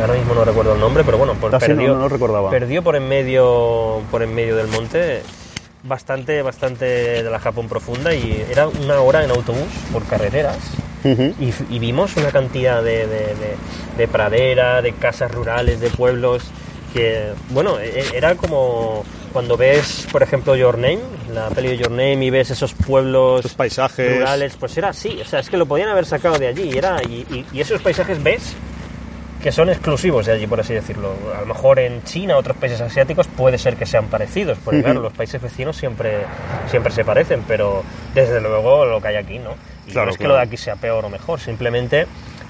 ahora 0.00 0.14
mismo 0.14 0.34
no 0.34 0.44
recuerdo 0.44 0.74
el 0.74 0.80
nombre, 0.80 1.04
pero 1.04 1.16
bueno, 1.18 1.34
pues 1.40 1.54
Ah, 1.54 1.58
no- 1.60 1.66
perdió, 1.66 1.94
no 1.94 2.00
lo 2.00 2.08
recordaba. 2.08 2.50
perdió 2.50 2.82
por 2.82 2.96
en 2.96 3.08
medio 3.08 4.00
por 4.10 4.22
en 4.22 4.34
medio 4.34 4.56
del 4.56 4.66
monte 4.66 5.22
bastante 5.84 6.42
bastante 6.42 6.84
de 7.22 7.30
la 7.30 7.38
Japón 7.38 7.68
profunda 7.68 8.14
y 8.14 8.44
era 8.50 8.66
una 8.68 9.00
hora 9.00 9.22
en 9.24 9.30
autobús 9.30 9.68
por 9.92 10.04
carreteras 10.06 10.56
Ujú. 11.04 11.34
y, 11.38 11.52
y 11.70 11.78
vimos 11.78 12.16
una 12.16 12.30
cantidad 12.30 12.82
de, 12.82 13.06
de, 13.06 13.18
de- 13.34 13.56
de 13.98 14.08
pradera, 14.08 14.80
de 14.82 14.92
casas 14.92 15.30
rurales, 15.30 15.78
de 15.80 15.90
pueblos 15.90 16.42
que, 16.92 17.32
bueno, 17.50 17.78
e- 17.78 18.04
era 18.16 18.34
como 18.34 19.04
cuando 19.32 19.56
ves, 19.56 20.06
por 20.12 20.22
ejemplo, 20.22 20.54
Your 20.56 20.78
Name, 20.78 21.00
la 21.32 21.48
peli 21.50 21.68
de 21.68 21.76
Your 21.76 21.90
Name 21.90 22.24
y 22.24 22.30
ves 22.30 22.50
esos 22.50 22.72
pueblos 22.72 23.40
Esos 23.40 23.54
paisajes. 23.54 24.16
rurales, 24.18 24.56
pues 24.58 24.76
era 24.78 24.88
así, 24.90 25.18
o 25.20 25.24
sea, 25.24 25.40
es 25.40 25.50
que 25.50 25.56
lo 25.56 25.66
podían 25.66 25.88
haber 25.88 26.06
sacado 26.06 26.38
de 26.38 26.46
allí, 26.46 26.70
era, 26.78 27.02
y, 27.02 27.26
y- 27.30 27.44
y 27.52 27.60
esos 27.60 27.82
paisajes 27.82 28.22
ves 28.22 28.54
que 29.44 29.52
son 29.52 29.68
exclusivos 29.68 30.24
de 30.24 30.32
allí, 30.32 30.46
por 30.46 30.58
así 30.58 30.72
decirlo. 30.72 31.12
A 31.36 31.40
lo 31.42 31.46
mejor 31.46 31.78
en 31.78 32.02
China, 32.04 32.38
otros 32.38 32.56
países 32.56 32.80
asiáticos, 32.80 33.26
puede 33.26 33.58
ser 33.58 33.76
que 33.76 33.84
sean 33.84 34.06
parecidos, 34.06 34.56
porque 34.64 34.82
claro, 34.82 35.02
los 35.02 35.12
países 35.12 35.40
vecinos 35.42 35.76
siempre, 35.76 36.22
siempre 36.70 36.90
se 36.94 37.04
parecen, 37.04 37.44
pero 37.46 37.82
desde 38.14 38.40
luego 38.40 38.86
lo 38.86 39.02
que 39.02 39.08
hay 39.08 39.16
aquí, 39.16 39.38
¿no? 39.38 39.50
Y 39.86 39.92
Claro, 39.92 40.06
no 40.06 40.12
es 40.12 40.16
que 40.18 40.26
lo 40.26 40.34
de 40.36 40.40
aquí 40.40 40.56
sea 40.56 40.76
peor 40.76 41.04
o 41.04 41.10
mejor, 41.10 41.40
simplemente 41.40 42.06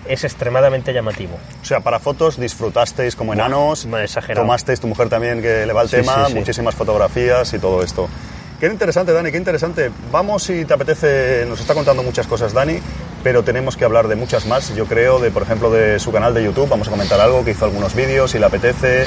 es 0.07 0.23
extremadamente 0.23 0.93
llamativo. 0.93 1.37
O 1.61 1.65
sea, 1.65 1.81
para 1.81 1.99
fotos 1.99 2.39
disfrutasteis 2.39 3.17
como 3.17 3.33
enanos, 3.33 3.87
exagerado. 4.01 4.43
tomasteis 4.47 4.79
tu 4.79 4.87
mujer 4.87 5.09
también 5.09 5.43
que 5.43 5.67
le 5.67 5.73
va 5.73 5.83
el 5.83 5.89
Sí, 5.89 5.97
tema, 5.97 6.27
sí, 6.27 6.33
sí. 6.33 6.39
muchísimas 6.39 6.77
fotografías 6.77 7.53
y 7.55 7.59
todo 7.59 7.83
esto. 7.83 8.09
Qué 8.61 8.67
interesante, 8.67 9.13
Dani, 9.13 9.33
qué 9.33 9.39
interesante. 9.39 9.91
Vamos, 10.13 10.45
si 10.45 10.65
te 10.65 10.75
apetece, 10.75 11.45
nos 11.49 11.61
está 11.61 11.75
contando 11.75 12.03
muchas 12.03 12.27
cosas, 12.27 12.53
Dani, 12.53 12.79
pero 13.23 13.43
tenemos 13.43 13.77
que 13.77 13.85
hablar 13.85 14.07
de 14.07 14.15
muchas 14.15 14.47
más. 14.47 14.75
Yo 14.77 14.87
creo, 14.87 15.19
de 15.19 15.31
por 15.31 15.43
ejemplo, 15.43 15.71
de 15.71 15.99
su 15.99 16.13
canal 16.13 16.33
de 16.35 16.45
YouTube, 16.45 16.69
vamos 16.69 16.89
a 16.89 16.91
comentar 16.91 17.21
algo, 17.21 17.45
que 17.45 17.51
hizo 17.51 17.65
algunos 17.65 17.95
vídeos, 17.95 18.31
si 18.31 18.39
le 18.39 18.47
apetece, 18.47 19.07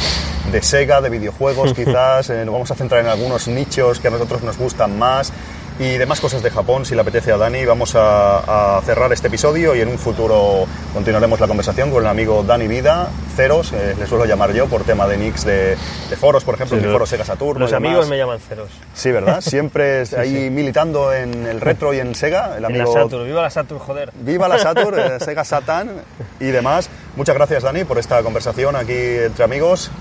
de 0.52 0.62
Sega, 0.62 1.02
de 1.02 1.10
videojuegos 1.10 1.74
quizás, 1.76 2.30
eh, 2.30 2.44
nos 2.46 2.54
vamos 2.54 2.72
a 2.72 2.76
centrar 2.76 3.02
en 3.02 3.08
algunos 3.08 3.48
nichos 3.48 4.00
que 4.00 4.10
a 4.10 4.12
nosotros 4.12 4.44
nos 4.44 4.58
gustan 4.58 5.00
más 5.00 5.32
y 5.80 5.98
demás 5.98 6.20
cosas 6.20 6.42
de 6.42 6.50
Japón, 6.50 6.86
si 6.86 6.96
le 6.96 7.02
apetece 7.02 7.32
a 7.32 7.38
Dani. 7.38 7.63
Vamos 7.66 7.96
a, 7.96 8.78
a 8.78 8.82
cerrar 8.82 9.13
este 9.13 9.28
episodio 9.28 9.76
y 9.76 9.82
en 9.82 9.90
un 9.90 10.00
futuro 10.00 10.66
continuaremos 10.94 11.40
la 11.40 11.48
conversación 11.48 11.92
con 11.92 12.02
el 12.04 12.08
amigo 12.10 12.42
Dani 12.44 12.68
Vida, 12.68 13.10
Ceros, 13.36 13.74
eh, 13.74 13.96
le 13.98 14.08
suelo 14.08 14.26
llamar 14.26 14.54
yo 14.54 14.66
por 14.68 14.84
tema 14.84 15.08
de 15.08 15.18
nicks 15.18 15.46
de, 15.46 15.78
de 16.10 16.16
foros, 16.16 16.44
por 16.44 16.56
ejemplo, 16.56 16.78
Sí, 16.80 16.84
mi 16.86 16.92
foro 16.92 17.06
Sega 17.06 17.24
Saturno. 17.26 17.60
Los 17.60 17.70
y 17.72 17.74
demás. 17.76 17.88
amigos 17.90 18.10
me 18.10 18.18
llaman 18.18 18.40
ceros. 18.40 18.70
Sí, 18.96 19.12
¿verdad? 19.12 19.42
Siempre 19.42 20.02
es 20.02 20.13
ahí 20.16 20.50
militando 20.50 21.13
en 21.13 21.46
el 21.46 21.62
retro 21.62 21.94
y 21.94 22.00
en 22.00 22.16
Sega, 22.16 22.50
el 22.52 22.56
En 22.56 22.62
la 22.63 22.68
amigo... 22.70 22.94
Saturn, 22.94 23.26
viva 23.26 23.42
la 23.44 23.50
Saturn, 23.52 23.80
joder. 23.80 24.12
Viva 24.16 24.48
la 24.48 24.58
Saturn, 24.58 25.00
eh, 25.00 25.20
Sega 25.24 25.44
Satan 25.44 25.92
y 26.40 26.46
demás. 26.46 26.90
Muchas 27.16 27.36
gracias, 27.36 27.62
Dani, 27.62 27.84
por 27.84 28.00
esta 28.00 28.24
conversación 28.24 28.76
aquí 28.76 28.94
entre 28.96 29.44
amigos. 29.44 29.92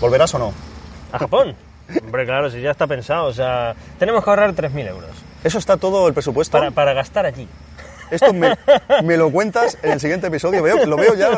¿Volverás 0.00 0.32
o 0.34 0.38
no? 0.38 0.52
¿A 1.12 1.18
Japón? 1.18 1.56
Hombre, 2.04 2.24
claro, 2.26 2.50
si 2.50 2.60
ya 2.60 2.70
está 2.70 2.86
pensado, 2.86 3.26
o 3.26 3.32
sea, 3.32 3.74
tenemos 3.98 4.22
que 4.24 4.30
ahorrar 4.30 4.52
3.000 4.54 4.88
euros 4.88 5.10
Eso 5.44 5.58
está 5.58 5.76
todo 5.76 6.06
el 6.08 6.14
presupuesto. 6.14 6.58
para, 6.58 6.70
para 6.70 6.92
gastar 6.92 7.26
allí. 7.26 7.48
Esto 8.10 8.32
me, 8.32 8.56
me 9.04 9.16
lo 9.16 9.30
cuentas 9.30 9.78
en 9.82 9.92
el 9.92 10.00
siguiente 10.00 10.26
episodio. 10.26 10.62
Veo, 10.62 10.84
lo 10.86 10.96
veo 10.96 11.14
ya. 11.14 11.30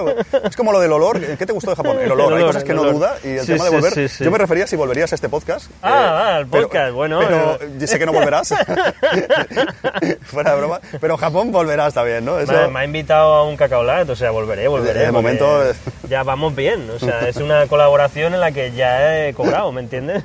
Es 0.45 0.57
como 0.57 0.73
lo 0.73 0.81
del 0.81 0.93
olor. 0.93 1.21
¿Qué 1.21 1.47
te 1.47 1.53
gustó 1.53 1.71
de 1.71 1.77
Japón? 1.77 1.99
El 2.01 2.11
olor. 2.13 2.33
El 2.33 2.39
Hay 2.39 2.45
cosas 2.45 2.65
que 2.65 2.71
el 2.73 2.77
no 2.77 2.85
duda. 2.85 3.17
Y 3.25 3.29
el 3.29 3.41
Sí, 3.41 3.53
tema 3.53 3.65
de 3.65 3.71
volver. 3.71 3.93
sí, 3.93 4.09
sí. 4.09 4.25
Yo 4.25 4.31
me 4.31 4.39
refería 4.39 4.67
si 4.67 4.77
volverías 4.77 5.13
a 5.13 5.15
este 5.15 5.29
podcast. 5.29 5.71
Ah, 5.83 5.89
Eh, 5.91 5.93
ah, 5.93 6.37
al 6.37 6.47
podcast, 6.47 6.93
bueno, 6.93 7.21
Pero 7.21 7.59
eh. 7.61 7.71
yo 7.79 7.87
sé 7.87 7.99
que 7.99 8.07
no 8.07 8.13
volverás. 8.13 8.55
Fuera 10.23 10.53
de 10.53 10.57
broma. 10.59 10.81
Pero 11.01 11.17
Japón 11.17 11.53
volverás 11.53 11.95
también, 11.95 12.25
¿no? 12.25 12.39
Eso- 12.39 12.53
Me, 12.53 12.69
me 12.69 12.81
ha 12.81 12.85
invitado 12.85 13.35
a 13.35 13.45
un 13.45 13.57
cacaolat, 13.57 14.09
o 14.09 14.17
sea, 14.17 14.31
volveré, 14.31 14.69
volveré. 14.69 15.01
De- 15.01 15.13
momento, 15.13 15.65
eh. 15.69 15.75
Ya 16.09 16.23
vamos 16.23 16.55
bien, 16.55 16.89
o 16.91 16.99
sea, 16.99 17.29
es 17.29 17.37
una 17.37 17.67
colaboración 17.67 18.35
en 18.35 18.41
la 18.41 18.53
que 18.53 18.73
ya 18.73 19.27
he 19.27 19.35
cobrado, 19.35 19.71
¿me 19.73 19.81
entiendes? 19.81 20.23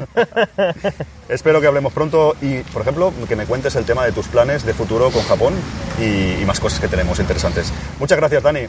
Espero 1.29 1.61
que 1.61 1.67
hablemos 1.67 1.93
pronto 1.93 2.35
y, 2.41 2.59
por 2.59 2.81
ejemplo, 2.81 3.13
que 3.27 3.35
me 3.35 3.45
cuentes 3.45 3.75
el 3.75 3.85
tema 3.85 4.05
de 4.05 4.11
tus 4.11 4.27
planes 4.27 4.65
de 4.65 4.73
futuro 4.73 5.09
con 5.11 5.23
Japón 5.23 5.53
y, 5.99 6.41
y 6.41 6.43
más 6.45 6.59
cosas 6.59 6.79
que 6.79 6.87
tenemos 6.87 7.19
interesantes. 7.19 7.71
Muchas 7.99 8.17
gracias, 8.17 8.43
Dani. 8.43 8.61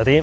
A 0.00 0.04
ti. 0.04 0.22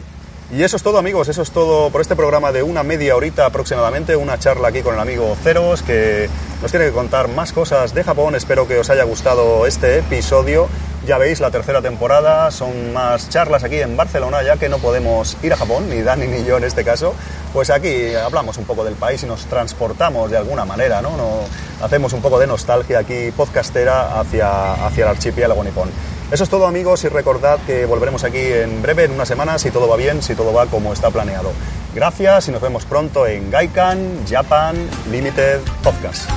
Y 0.52 0.62
eso 0.62 0.76
es 0.76 0.84
todo, 0.84 1.00
amigos. 1.00 1.30
Eso 1.30 1.42
es 1.42 1.50
todo 1.52 1.89
por 1.89 2.02
este 2.02 2.16
programa 2.16 2.52
de 2.52 2.62
una 2.62 2.84
media 2.84 3.16
horita 3.16 3.46
aproximadamente. 3.48 4.16
Una 4.16 4.38
charla 4.38 4.68
aquí 4.68 4.82
con 4.82 4.94
el 4.94 5.00
amigo 5.00 5.36
Ceros 5.42 5.82
que 5.82 6.30
nos 6.62 6.70
tiene 6.70 6.86
que 6.88 6.92
contar 6.92 7.28
más 7.30 7.52
cosas 7.54 7.94
de 7.96 8.04
Japón. 8.04 8.36
Espero 8.36 8.68
que 8.68 8.78
os 8.78 8.89
haya 8.92 9.04
gustado 9.04 9.66
este 9.66 10.00
episodio. 10.00 10.68
Ya 11.08 11.18
veis, 11.18 11.39
la 11.39 11.50
tercera 11.50 11.82
temporada 11.82 12.52
son 12.52 12.94
más 12.94 13.30
charlas 13.30 13.63
aquí 13.63 13.78
en 13.82 13.98
Barcelona, 13.98 14.44
ya 14.44 14.56
que 14.58 14.70
no 14.70 14.78
podemos 14.78 15.36
ir 15.44 15.52
a 15.54 15.58
Japón, 15.58 15.89
ni 15.89 16.02
Dani 16.02 16.28
ni 16.28 16.46
yo 16.46 16.58
en 16.58 16.63
este 16.66 16.84
caso. 16.86 17.13
Pues 17.52 17.70
aquí 17.72 18.13
hablamos 18.16 18.58
un 18.58 18.66
poco 18.66 18.86
del 18.86 18.94
país 18.96 19.24
y 19.24 19.26
nos 19.26 19.46
transportamos 19.48 20.30
de 20.32 20.38
alguna 20.38 20.66
manera, 20.66 21.02
¿no? 21.02 21.18
No- 21.18 21.39
hacemos 21.84 22.13
un 22.13 22.22
poco 22.22 22.39
de 22.39 22.48
nostalgia 22.48 23.00
aquí 23.00 23.32
podcastera 23.36 24.20
hacia, 24.20 24.86
hacia 24.86 25.04
el 25.06 25.10
archipiélago 25.10 25.63
nipón. 25.63 25.89
Eso 26.32 26.46
es 26.46 26.50
todo 26.50 26.66
amigos 26.66 27.04
y 27.04 27.10
recordad 27.10 27.60
que 27.68 27.86
volveremos 27.86 28.24
aquí 28.24 28.40
en 28.40 28.82
breve, 28.82 29.04
en 29.04 29.12
unas 29.12 29.28
semanas, 29.28 29.62
si 29.62 29.70
todo 29.70 29.88
va 29.88 29.96
bien, 29.96 30.24
si 30.24 30.34
todo 30.34 30.52
va 30.52 30.66
como 30.66 30.92
está 30.92 31.12
planeado. 31.12 31.52
Gracias 31.94 32.48
y 32.48 32.52
nos 32.52 32.60
vemos 32.60 32.86
pronto 32.86 33.28
en 33.28 33.52
Gaikan 33.52 34.26
Japan 34.28 34.76
Limited 35.12 35.60
Podcast. 35.84 36.28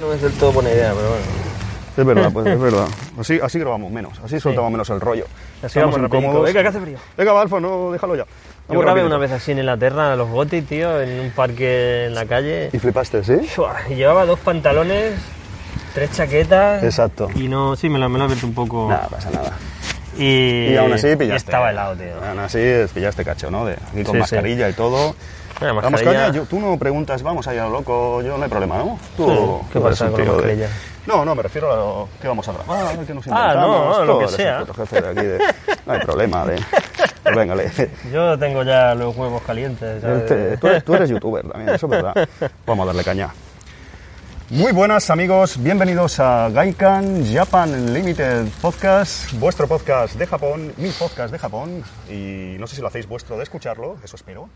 No 0.00 0.12
es 0.12 0.20
del 0.20 0.32
todo 0.32 0.52
buena 0.52 0.70
idea, 0.70 0.92
pero 0.92 1.10
bueno. 1.10 1.53
Es 1.96 2.04
verdad, 2.04 2.30
pues 2.32 2.46
es 2.46 2.60
verdad. 2.60 2.86
Así, 3.20 3.38
así 3.40 3.58
grabamos 3.60 3.90
menos, 3.92 4.18
así 4.24 4.40
soltamos 4.40 4.70
menos 4.72 4.90
el 4.90 5.00
rollo. 5.00 5.24
Así 5.62 5.78
Estamos 5.78 5.96
incómodos. 5.98 6.44
Venga, 6.44 6.62
que 6.62 6.68
hace 6.68 6.80
frío. 6.80 6.98
Venga, 7.16 7.32
Balfo, 7.32 7.60
no, 7.60 7.92
déjalo 7.92 8.16
ya. 8.16 8.24
Yo 8.68 8.80
grabé 8.80 8.84
rapidito. 9.02 9.06
una 9.06 9.18
vez 9.18 9.30
así 9.32 9.52
en 9.52 9.58
Inglaterra, 9.58 10.12
a 10.12 10.16
los 10.16 10.28
Goti, 10.30 10.62
tío, 10.62 11.00
en 11.00 11.20
un 11.20 11.30
parque 11.30 12.06
en 12.06 12.14
la 12.14 12.26
calle. 12.26 12.70
Y 12.72 12.78
flipaste, 12.78 13.22
¿sí? 13.22 13.34
Y 13.90 13.94
llevaba 13.94 14.24
dos 14.26 14.40
pantalones, 14.40 15.12
tres 15.94 16.10
chaquetas. 16.12 16.82
Exacto. 16.82 17.28
Y 17.34 17.46
no, 17.48 17.76
sí, 17.76 17.88
me 17.88 17.98
lo, 17.98 18.08
me 18.08 18.22
abierto 18.22 18.46
un 18.46 18.54
poco. 18.54 18.88
Nada, 18.88 19.06
pasa 19.08 19.30
nada. 19.30 19.52
Y, 20.18 20.68
Y 20.72 20.76
aún 20.76 20.92
así 20.92 21.14
pillaste. 21.16 21.36
estaba 21.50 21.70
helado, 21.70 21.94
tío. 21.96 22.24
Aún 22.26 22.38
así 22.40 22.58
pillaste 22.92 23.24
cacho, 23.24 23.50
¿no? 23.50 23.66
De, 23.66 23.74
aquí 23.74 24.02
con 24.02 24.14
Sí, 24.14 24.18
mascarilla 24.20 24.68
y 24.68 24.72
todo. 24.72 25.14
La 25.60 25.72
mascarilla- 25.72 26.32
yo- 26.32 26.44
tú 26.46 26.58
no 26.58 26.76
preguntas, 26.78 27.22
vamos 27.22 27.46
allá 27.46 27.68
loco, 27.68 28.20
yo 28.22 28.36
no 28.36 28.44
hay 28.44 28.50
problema, 28.50 28.78
¿no? 28.78 28.98
Tú, 29.16 29.60
¿qué 29.72 29.78
tú 29.78 29.86
eres 29.86 29.98
pasa 30.00 30.04
un 30.06 30.10
con 30.12 30.20
la 30.20 30.24
de- 30.26 30.32
mascarilla? 30.32 30.68
No, 31.06 31.22
no, 31.24 31.34
me 31.34 31.42
refiero 31.42 31.70
a 31.72 31.76
lo 31.76 32.08
que 32.20 32.26
vamos 32.28 32.48
a 32.48 32.52
grabar, 32.52 32.86
a 32.98 33.04
que 33.04 33.12
nos 33.14 33.26
Ah, 33.28 33.50
inventamos. 33.52 33.98
no, 33.98 34.04
lo 34.06 34.18
que 34.20 34.28
sea. 34.28 34.64
jefe 34.74 35.02
de 35.02 35.08
aquí, 35.08 35.26
de- 35.26 35.38
no 35.84 35.92
hay 35.92 36.00
problema, 36.00 36.46
de... 36.46 36.56
Pues 37.22 37.36
venga, 37.36 37.54
le- 37.54 37.70
Yo 38.12 38.38
tengo 38.38 38.62
ya 38.62 38.94
los 38.94 39.14
huevos 39.16 39.42
calientes. 39.42 40.02
Este, 40.02 40.56
tú, 40.58 40.66
eres, 40.68 40.84
tú 40.84 40.94
eres 40.94 41.10
youtuber 41.10 41.46
también, 41.48 41.74
eso 41.74 41.86
es 41.86 41.90
verdad. 41.90 42.28
Vamos 42.66 42.84
a 42.84 42.86
darle 42.86 43.04
caña. 43.04 43.28
Muy 44.50 44.72
buenas 44.72 45.08
amigos, 45.10 45.56
bienvenidos 45.62 46.20
a 46.20 46.48
Gaikan 46.50 47.24
Japan 47.32 47.92
Limited 47.94 48.46
Podcast, 48.60 49.32
vuestro 49.32 49.66
podcast 49.66 50.14
de 50.16 50.26
Japón, 50.26 50.72
mi 50.76 50.90
podcast 50.90 51.32
de 51.32 51.38
Japón, 51.38 51.82
y 52.10 52.56
no 52.58 52.66
sé 52.66 52.76
si 52.76 52.82
lo 52.82 52.88
hacéis 52.88 53.08
vuestro 53.08 53.36
de 53.38 53.42
escucharlo, 53.42 53.96
eso 54.04 54.16
espero. 54.16 54.48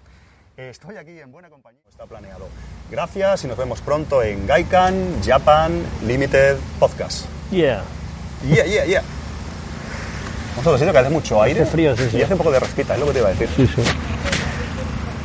Estoy 0.59 0.97
aquí 0.97 1.21
en 1.21 1.31
buena 1.31 1.49
compañía, 1.49 1.81
está 1.88 2.05
planeado. 2.05 2.49
Gracias 2.90 3.44
y 3.44 3.47
nos 3.47 3.57
vemos 3.57 3.81
pronto 3.81 4.25
en 4.25 4.44
Gaikan 4.44 5.23
Japan 5.25 5.81
Limited 6.05 6.57
Podcast. 6.81 7.27
Yeah. 7.53 7.85
Yeah, 8.44 8.66
yeah, 8.66 8.85
yeah. 8.85 9.03
Otro 10.59 10.77
sitio 10.77 10.92
que 10.92 10.99
hace 10.99 11.11
mucho 11.11 11.40
aire 11.40 11.62
Hace 11.62 11.71
frío, 11.71 11.97
sí, 11.97 12.09
sí. 12.11 12.16
y 12.16 12.23
hace 12.23 12.33
un 12.33 12.38
poco 12.38 12.51
de 12.51 12.59
rasquita, 12.59 12.94
es 12.94 13.01
lo 13.01 13.07
que 13.07 13.12
te 13.12 13.18
iba 13.21 13.29
a 13.29 13.35
decir. 13.35 13.49
Sí, 13.55 13.68
sí. 13.68 13.83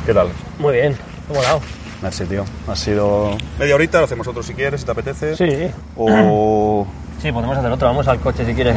¿Qué 0.06 0.14
tal? 0.14 0.28
Muy 0.60 0.74
bien, 0.74 0.96
he 1.28 1.34
molado. 1.34 1.60
Merci, 2.00 2.26
tío. 2.26 2.44
Ha 2.68 2.76
sido... 2.76 3.36
Media 3.58 3.74
horita, 3.74 3.98
lo 3.98 4.04
hacemos 4.04 4.28
otro 4.28 4.40
si 4.40 4.54
quieres, 4.54 4.82
si 4.82 4.86
te 4.86 4.92
apetece. 4.92 5.36
Sí. 5.36 5.68
O... 5.96 6.86
Sí, 7.20 7.32
podemos 7.32 7.58
hacer 7.58 7.72
otro. 7.72 7.88
Vamos 7.88 8.06
al 8.06 8.20
coche 8.20 8.46
si 8.46 8.54
quieres. 8.54 8.76